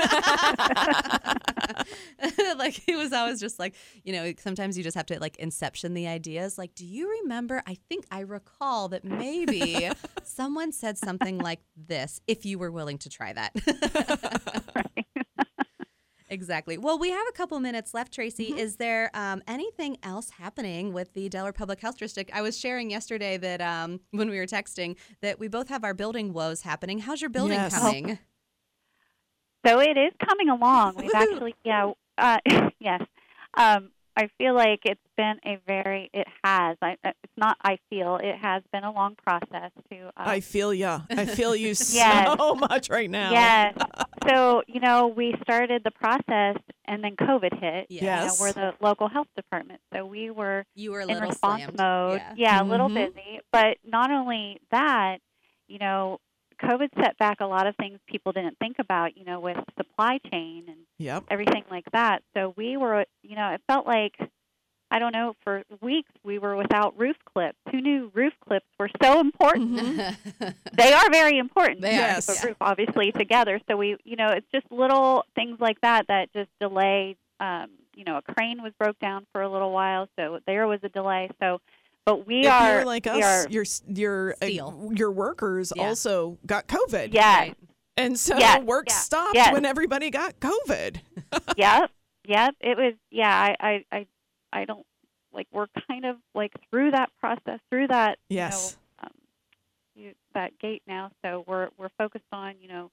like 2.59 2.75
he 2.75 2.95
was 2.97 3.13
always 3.13 3.41
just 3.41 3.59
like, 3.59 3.75
you 4.05 4.13
know, 4.13 4.33
sometimes 4.39 4.77
you 4.77 4.85
just 4.85 4.97
have 4.97 5.07
to 5.07 5.19
like 5.21 5.37
inception 5.37 5.95
the 5.95 6.07
ideas. 6.07 6.59
Like, 6.59 6.75
do 6.75 6.85
you 6.85 7.09
remember? 7.23 7.63
I 7.67 7.77
think 7.89 8.05
I 8.11 8.21
recall 8.21 8.89
that 8.89 9.05
maybe 9.05 9.89
someone 10.23 10.73
said 10.73 10.99
something 11.07 11.39
like 11.39 11.61
this 11.77 12.21
if 12.27 12.45
you 12.45 12.59
were 12.59 12.73
willing 12.73 12.99
to 12.99 13.09
try 13.09 13.33
that. 13.33 13.53
exactly. 16.29 16.79
Well, 16.79 16.99
we 16.99 17.11
have 17.11 17.25
a 17.29 17.33
couple 17.33 17.61
minutes 17.61 17.95
left, 17.95 18.13
Tracy. 18.13 18.47
Is 18.59 18.75
there 18.77 19.11
um, 19.15 19.41
anything 19.47 19.99
else 20.03 20.31
happening 20.31 20.93
with 20.93 21.13
the 21.15 21.29
Delaware 21.29 21.53
Public 21.53 21.81
Health 21.81 21.97
District? 21.97 22.29
I 22.35 22.43
was 22.43 22.59
sharing 22.59 22.91
yesterday 22.91 23.37
that 23.37 23.61
um, 23.61 24.01
when 24.11 24.29
we 24.29 24.39
were 24.39 24.47
texting 24.47 24.97
that 25.23 25.39
we 25.39 25.47
both 25.47 25.69
have 25.69 25.85
our 25.85 25.95
building 25.95 26.33
woes 26.33 26.63
happening. 26.63 26.99
How's 26.99 27.21
your 27.21 27.31
building 27.31 27.59
Yes. 27.61 27.79
coming? 27.79 28.19
So 29.65 29.79
it 29.81 29.97
is 29.97 30.13
coming 30.29 30.49
along. 30.49 30.97
We've 30.97 31.11
actually, 31.15 31.55
yeah, 31.65 31.93
uh, 32.19 32.39
yes. 32.81 33.03
Um, 33.57 33.93
I 34.17 34.29
feel 34.39 34.55
like 34.55 34.81
it's 34.85 35.01
been 35.17 35.37
a 35.45 35.59
very, 35.67 36.09
it 36.15 36.27
has. 36.43 36.77
I, 36.81 36.93
uh, 37.05 37.11
it's 37.23 37.33
not. 37.37 37.57
I 37.63 37.79
feel 37.91 38.17
it 38.17 38.37
has 38.41 38.63
been 38.73 38.83
a 38.85 38.91
long 38.93 39.15
process 39.27 39.71
to. 39.91 40.07
Uh, 40.09 40.11
I 40.17 40.41
feel 40.41 40.73
yeah 40.73 41.01
I 41.11 41.27
feel 41.27 41.55
you 41.55 41.69
Yes. 41.93 42.37
so 42.39 42.55
much 42.55 42.89
right 42.89 43.11
now. 43.11 43.31
Yes. 43.33 43.75
So, 44.27 44.63
you 44.67 44.81
know, 44.81 45.09
we 45.09 45.35
started 45.43 45.83
the 45.85 45.91
process 45.91 46.57
and 46.87 47.05
then 47.05 47.15
COVID 47.17 47.61
hit. 47.61 47.87
Yeah. 47.91 48.01
You 48.01 48.01
know, 48.07 48.23
Yes. 48.25 48.41
we're 48.41 48.53
the 48.53 48.75
local 48.81 49.09
health 49.09 49.29
department. 49.37 49.81
So 49.95 50.07
we 50.07 50.31
were 50.31 50.65
You 50.75 50.93
were 50.93 51.01
a 51.01 51.07
in 51.07 51.21
response 51.21 51.65
slammed. 51.65 51.79
mode. 51.79 52.23
Yeah. 52.37 52.63
a 52.63 52.65
little 52.65 52.89
Mhm. 52.89 52.95
busy. 53.15 53.41
But 53.53 53.77
not 53.85 54.11
only 54.11 54.61
that, 54.71 55.19
you 55.69 55.79
know, 55.79 56.21
COVID 56.63 56.89
set 57.01 57.19
back 57.19 57.41
a 57.41 57.47
lot 57.47 57.67
of 57.67 57.77
things 57.77 57.99
people 58.07 58.33
didn't 58.33 58.59
think 58.59 58.77
about, 58.79 59.17
you 59.17 59.25
know, 59.25 59.41
with 59.41 59.57
supply 59.77 60.19
chain 60.31 60.65
and 60.69 60.79
Yep. 60.99 61.25
everything 61.31 61.65
like 61.71 61.85
that. 61.93 62.23
So 62.35 62.55
we 62.57 62.77
were, 62.77 63.05
you 63.23 63.37
know, 63.37 63.51
it 63.53 63.61
felt 63.67 63.87
like 63.87 64.15
I 64.89 65.01
don't 65.01 65.13
know, 65.13 65.35
for 65.43 65.65
weeks 65.83 66.13
we 66.23 66.39
were 66.39 66.55
without 66.55 66.97
roof 66.97 67.17
clips. 67.35 67.59
Who 67.73 67.81
knew 67.81 68.11
roof 68.15 68.33
clips 68.47 68.67
were 68.79 68.89
so 69.03 69.19
important? 69.21 69.73
Mhm. 69.73 70.55
they 70.77 70.93
are 70.93 71.11
very 71.11 71.39
important 71.39 71.81
They 71.81 71.97
to 71.97 72.03
are, 72.03 72.15
keep 72.21 72.29
yes. 72.29 72.45
roof 72.45 72.57
obviously 72.61 73.11
together. 73.11 73.61
So 73.69 73.77
we, 73.77 73.97
you 74.05 74.15
know, 74.15 74.29
it's 74.29 74.47
just 74.55 74.71
little 74.71 75.25
things 75.35 75.59
like 75.61 75.81
that 75.81 76.07
that 76.07 76.33
just 76.33 76.51
delayed. 76.61 77.17
Um, 77.41 77.71
you 77.97 78.05
know, 78.05 78.19
a 78.19 78.23
crane 78.33 78.63
was 78.63 78.73
broke 78.79 78.99
down 79.01 79.27
for 79.33 79.43
a 79.43 79.49
little 79.51 79.73
while, 79.73 80.09
so 80.17 80.39
there 80.47 80.67
was 80.69 80.79
a 80.85 80.89
delay. 80.89 81.31
So, 81.41 81.61
but 82.07 82.27
we 82.27 82.47
if 82.47 82.51
are 82.53 82.77
you're 82.77 82.85
like 82.87 83.07
us, 83.07 83.23
are- 83.23 83.49
your 83.51 83.65
your 83.89 84.37
uh, 84.43 84.47
your 84.47 85.11
workers 85.11 85.73
Yeah. 85.77 85.89
also 85.89 86.39
got 86.47 86.67
COVID. 86.69 87.13
yes, 87.13 87.49
Right. 87.49 87.57
And 87.99 88.19
so 88.19 88.37
Yes, 88.39 88.63
work 88.63 88.87
yeah, 88.89 88.95
stopped 88.95 89.35
yes. 89.35 89.53
when 89.53 89.65
everybody 89.65 90.11
got 90.11 90.39
COVID. 90.41 91.01
yep, 91.57 91.91
yep. 92.27 92.55
It 92.61 92.77
was 92.77 92.95
yeah. 93.11 93.55
I, 93.61 93.67
I, 93.69 93.85
I, 93.91 94.07
I 94.53 94.65
don't 94.67 94.85
like. 95.33 95.47
We're 95.51 95.67
kind 95.89 96.05
of 96.05 96.17
like 96.35 96.53
through 96.71 96.91
that 96.93 97.09
process, 97.21 97.59
through 97.71 97.89
that 97.89 98.19
Yes. 98.29 98.77
you 99.97 100.05
know, 100.05 100.09
um, 100.11 100.15
that 100.35 100.59
gate 100.59 100.83
now. 100.87 101.11
So 101.25 101.43
we're 101.47 101.71
we're 101.79 101.89
focused 101.97 102.25
on 102.33 102.55
you 102.61 102.69
know 102.69 102.91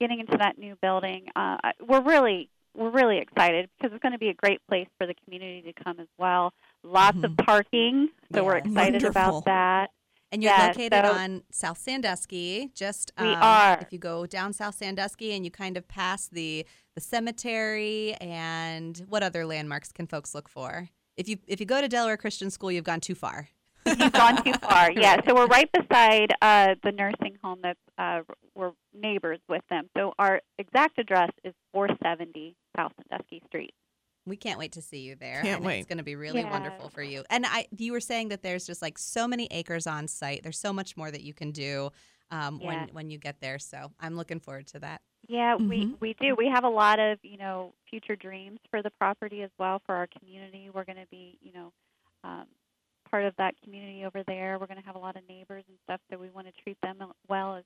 getting 0.00 0.18
into 0.20 0.36
that 0.38 0.56
new 0.58 0.76
building. 0.80 1.26
Uh, 1.36 1.58
we're 1.86 2.00
really 2.02 2.48
we're 2.74 2.90
really 2.90 3.18
excited 3.18 3.68
because 3.76 3.92
it's 3.94 4.02
going 4.02 4.12
to 4.12 4.18
be 4.18 4.30
a 4.30 4.34
great 4.34 4.60
place 4.66 4.88
for 4.96 5.06
the 5.06 5.14
community 5.24 5.60
to 5.72 5.84
come 5.84 6.00
as 6.00 6.06
well. 6.16 6.54
Lots 6.84 7.18
of 7.22 7.36
parking, 7.38 8.08
so 8.32 8.44
we're 8.44 8.56
excited 8.58 9.02
Wonderful. 9.02 9.10
about 9.38 9.44
that. 9.46 9.90
And 10.30 10.42
you're 10.42 10.52
Yes, 10.52 10.76
located 10.76 11.04
so- 11.06 11.12
on 11.12 11.42
South 11.50 11.78
Sandusky. 11.78 12.70
Just 12.74 13.12
We 13.18 13.28
um, 13.28 13.42
are. 13.42 13.78
If 13.80 13.92
you 13.92 13.98
go 13.98 14.26
down 14.26 14.52
South 14.52 14.74
Sandusky 14.74 15.32
and 15.32 15.44
you 15.44 15.50
kind 15.50 15.76
of 15.76 15.88
pass 15.88 16.28
the 16.28 16.66
the 16.94 17.00
cemetery 17.00 18.14
and 18.20 19.04
what 19.08 19.22
other 19.22 19.46
landmarks 19.46 19.90
can 19.92 20.06
folks 20.06 20.34
look 20.34 20.48
for? 20.48 20.88
If 21.16 21.28
you 21.28 21.38
if 21.46 21.60
you 21.60 21.66
go 21.66 21.80
to 21.80 21.88
Delaware 21.88 22.16
Christian 22.16 22.50
School, 22.50 22.70
you've 22.70 22.84
gone 22.84 23.00
too 23.00 23.14
far. 23.14 23.48
You've 23.86 24.12
gone 24.12 24.42
too 24.44 24.52
far. 24.54 24.90
Yeah, 24.96 25.20
so 25.26 25.34
we're 25.34 25.46
right 25.46 25.70
beside 25.72 26.32
uh, 26.42 26.74
the 26.84 26.92
nursing 26.92 27.38
home 27.42 27.60
that's 27.62 27.78
uh, 27.96 28.20
we're 28.54 28.72
neighbors 28.94 29.38
with 29.48 29.62
them. 29.70 29.88
So 29.96 30.12
our 30.18 30.42
exact 30.58 30.98
address 30.98 31.30
is 31.42 31.54
470 31.72 32.54
South 32.76 32.92
Sandusky 33.08 33.42
Street. 33.46 33.72
We 34.28 34.36
can't 34.36 34.58
wait 34.58 34.72
to 34.72 34.82
see 34.82 34.98
you 35.00 35.14
there. 35.16 35.42
Can't 35.42 35.56
and 35.56 35.64
wait. 35.64 35.78
It's 35.78 35.86
going 35.86 35.98
to 35.98 36.04
be 36.04 36.16
really 36.16 36.40
Yeah. 36.40 36.50
wonderful 36.50 36.88
for 36.90 37.02
you. 37.02 37.24
And 37.30 37.44
I, 37.46 37.66
you 37.76 37.92
were 37.92 38.00
saying 38.00 38.28
that 38.28 38.42
there's 38.42 38.66
just 38.66 38.82
like 38.82 38.98
so 38.98 39.26
many 39.26 39.48
acres 39.50 39.86
on 39.86 40.06
site. 40.08 40.42
There's 40.42 40.58
so 40.58 40.72
much 40.72 40.96
more 40.96 41.10
that 41.10 41.22
you 41.22 41.34
can 41.34 41.50
do 41.52 41.90
um, 42.30 42.58
when 42.60 42.88
when 42.92 43.10
you 43.10 43.18
get 43.18 43.40
there. 43.40 43.58
So 43.58 43.90
I'm 44.00 44.14
looking 44.16 44.38
forward 44.40 44.66
to 44.68 44.78
that. 44.80 45.00
Yeah, 45.28 45.56
we 45.56 45.86
Mhm. 45.86 46.00
we 46.00 46.14
do. 46.20 46.34
We 46.36 46.46
have 46.54 46.64
a 46.64 46.68
lot 46.68 46.98
of 46.98 47.18
you 47.22 47.38
know 47.38 47.74
future 47.88 48.16
dreams 48.16 48.60
for 48.70 48.82
the 48.82 48.90
property 48.90 49.42
as 49.42 49.50
well 49.58 49.80
for 49.86 49.94
our 49.94 50.06
community. 50.06 50.70
We're 50.72 50.84
going 50.84 50.96
to 50.98 51.06
be 51.10 51.38
you 51.40 51.52
know 51.52 51.72
um, 52.24 52.46
part 53.10 53.24
of 53.24 53.34
that 53.38 53.54
community 53.62 54.04
over 54.04 54.22
there. 54.24 54.58
We're 54.58 54.66
going 54.66 54.80
to 54.80 54.86
have 54.86 54.96
a 54.96 54.98
lot 54.98 55.16
of 55.16 55.22
neighbors 55.28 55.64
and 55.68 55.78
stuff, 55.84 56.00
so 56.10 56.18
we 56.18 56.28
want 56.30 56.46
to 56.46 56.62
treat 56.62 56.76
them 56.82 56.98
well 57.28 57.56
as 57.56 57.64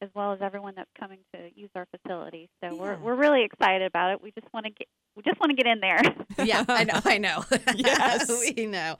as 0.00 0.08
well 0.14 0.32
as 0.32 0.40
everyone 0.40 0.74
that's 0.76 0.90
coming 0.98 1.18
to 1.34 1.48
use 1.54 1.70
our 1.74 1.86
facility. 1.96 2.48
So 2.62 2.74
we're 2.74 2.96
we're 2.98 3.14
really 3.16 3.44
excited 3.44 3.82
about 3.86 4.12
it. 4.12 4.22
We 4.22 4.32
just 4.32 4.52
want 4.52 4.66
to 4.66 4.70
get 4.70 4.88
we 5.16 5.22
just 5.22 5.40
want 5.40 5.50
to 5.50 5.56
get 5.56 5.66
in 5.66 5.80
there. 5.80 6.00
yeah, 6.46 6.64
I 6.68 6.84
know. 6.84 7.00
I 7.04 7.18
know. 7.18 7.44
Yes. 7.74 8.28
we 8.56 8.66
know. 8.66 8.96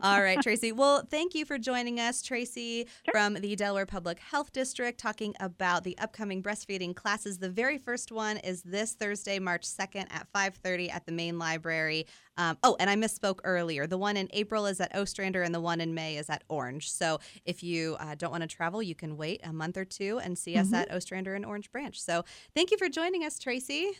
All 0.00 0.22
right, 0.22 0.40
Tracy. 0.40 0.72
Well, 0.72 1.04
thank 1.10 1.34
you 1.34 1.44
for 1.44 1.58
joining 1.58 2.00
us, 2.00 2.22
Tracy, 2.22 2.86
from 3.12 3.34
the 3.34 3.56
Delaware 3.56 3.86
Public 3.86 4.18
Health 4.18 4.52
District, 4.52 4.98
talking 4.98 5.34
about 5.40 5.84
the 5.84 5.96
upcoming 5.98 6.42
breastfeeding 6.42 6.94
classes. 6.94 7.38
The 7.38 7.48
very 7.48 7.78
first 7.78 8.12
one 8.12 8.38
is 8.38 8.62
this 8.62 8.94
Thursday, 8.94 9.38
March 9.38 9.62
2nd 9.62 10.06
at 10.10 10.26
5:30 10.34 10.90
at 10.92 11.06
the 11.06 11.12
main 11.12 11.38
library. 11.38 12.06
Um, 12.36 12.56
oh, 12.62 12.76
and 12.78 12.88
I 12.88 12.94
misspoke 12.94 13.40
earlier. 13.44 13.86
The 13.86 13.98
one 13.98 14.16
in 14.16 14.28
April 14.32 14.66
is 14.66 14.80
at 14.80 14.94
Ostrander, 14.94 15.42
and 15.42 15.54
the 15.54 15.60
one 15.60 15.80
in 15.80 15.94
May 15.94 16.16
is 16.16 16.30
at 16.30 16.44
Orange. 16.48 16.90
So 16.90 17.18
if 17.44 17.62
you 17.62 17.96
uh, 17.98 18.14
don't 18.14 18.30
want 18.30 18.42
to 18.42 18.48
travel, 18.48 18.82
you 18.82 18.94
can 18.94 19.16
wait 19.16 19.40
a 19.42 19.52
month 19.52 19.76
or 19.76 19.84
two 19.84 20.20
and 20.20 20.38
see 20.38 20.56
us 20.56 20.72
at 20.72 20.92
Ostrander 20.92 21.34
and 21.34 21.44
Orange 21.44 21.70
Branch. 21.72 22.00
So 22.00 22.24
thank 22.54 22.70
you 22.70 22.78
for 22.78 22.88
joining 22.88 23.24
us, 23.24 23.38
Tracy. 23.38 23.90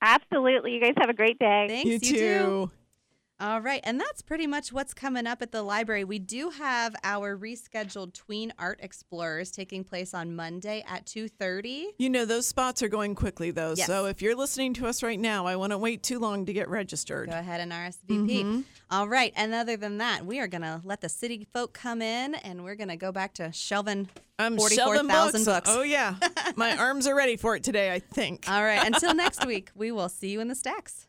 Absolutely. 0.00 0.72
You 0.72 0.80
guys 0.80 0.94
have 0.98 1.08
a 1.08 1.14
great 1.14 1.38
day. 1.38 1.66
Thanks. 1.68 2.10
you 2.10 2.16
too. 2.16 2.70
All 3.38 3.60
right, 3.60 3.82
and 3.84 4.00
that's 4.00 4.22
pretty 4.22 4.46
much 4.46 4.72
what's 4.72 4.94
coming 4.94 5.26
up 5.26 5.42
at 5.42 5.52
the 5.52 5.62
library. 5.62 6.04
We 6.04 6.18
do 6.18 6.48
have 6.48 6.96
our 7.04 7.36
rescheduled 7.36 8.14
Tween 8.14 8.50
Art 8.58 8.78
Explorers 8.82 9.50
taking 9.50 9.84
place 9.84 10.14
on 10.14 10.34
Monday 10.34 10.82
at 10.88 11.04
2:30. 11.04 11.88
You 11.98 12.08
know, 12.08 12.24
those 12.24 12.46
spots 12.46 12.82
are 12.82 12.88
going 12.88 13.14
quickly, 13.14 13.50
though. 13.50 13.74
Yes. 13.76 13.88
So 13.88 14.06
if 14.06 14.22
you're 14.22 14.34
listening 14.34 14.72
to 14.74 14.86
us 14.86 15.02
right 15.02 15.20
now, 15.20 15.44
I 15.44 15.54
wouldn't 15.54 15.80
wait 15.80 16.02
too 16.02 16.18
long 16.18 16.46
to 16.46 16.52
get 16.54 16.70
registered. 16.70 17.28
Go 17.28 17.38
ahead 17.38 17.60
and 17.60 17.72
RSVP. 17.72 18.42
Mm-hmm. 18.42 18.60
All 18.90 19.06
right, 19.06 19.34
and 19.36 19.52
other 19.52 19.76
than 19.76 19.98
that, 19.98 20.24
we 20.24 20.40
are 20.40 20.46
going 20.48 20.62
to 20.62 20.80
let 20.82 21.02
the 21.02 21.10
city 21.10 21.46
folk 21.52 21.74
come 21.74 22.00
in 22.00 22.36
and 22.36 22.64
we're 22.64 22.74
going 22.74 22.88
to 22.88 22.96
go 22.96 23.12
back 23.12 23.34
to 23.34 23.52
shelving 23.52 24.08
I'm 24.38 24.56
44,000 24.56 25.08
shelving 25.10 25.44
books. 25.44 25.70
Oh, 25.70 25.82
yeah. 25.82 26.14
My 26.56 26.74
arms 26.76 27.06
are 27.06 27.14
ready 27.14 27.36
for 27.36 27.54
it 27.56 27.62
today, 27.62 27.92
I 27.92 27.98
think. 27.98 28.48
All 28.48 28.62
right, 28.62 28.86
until 28.86 29.14
next 29.14 29.44
week, 29.44 29.70
we 29.74 29.92
will 29.92 30.08
see 30.08 30.28
you 30.30 30.40
in 30.40 30.48
the 30.48 30.54
stacks. 30.54 31.06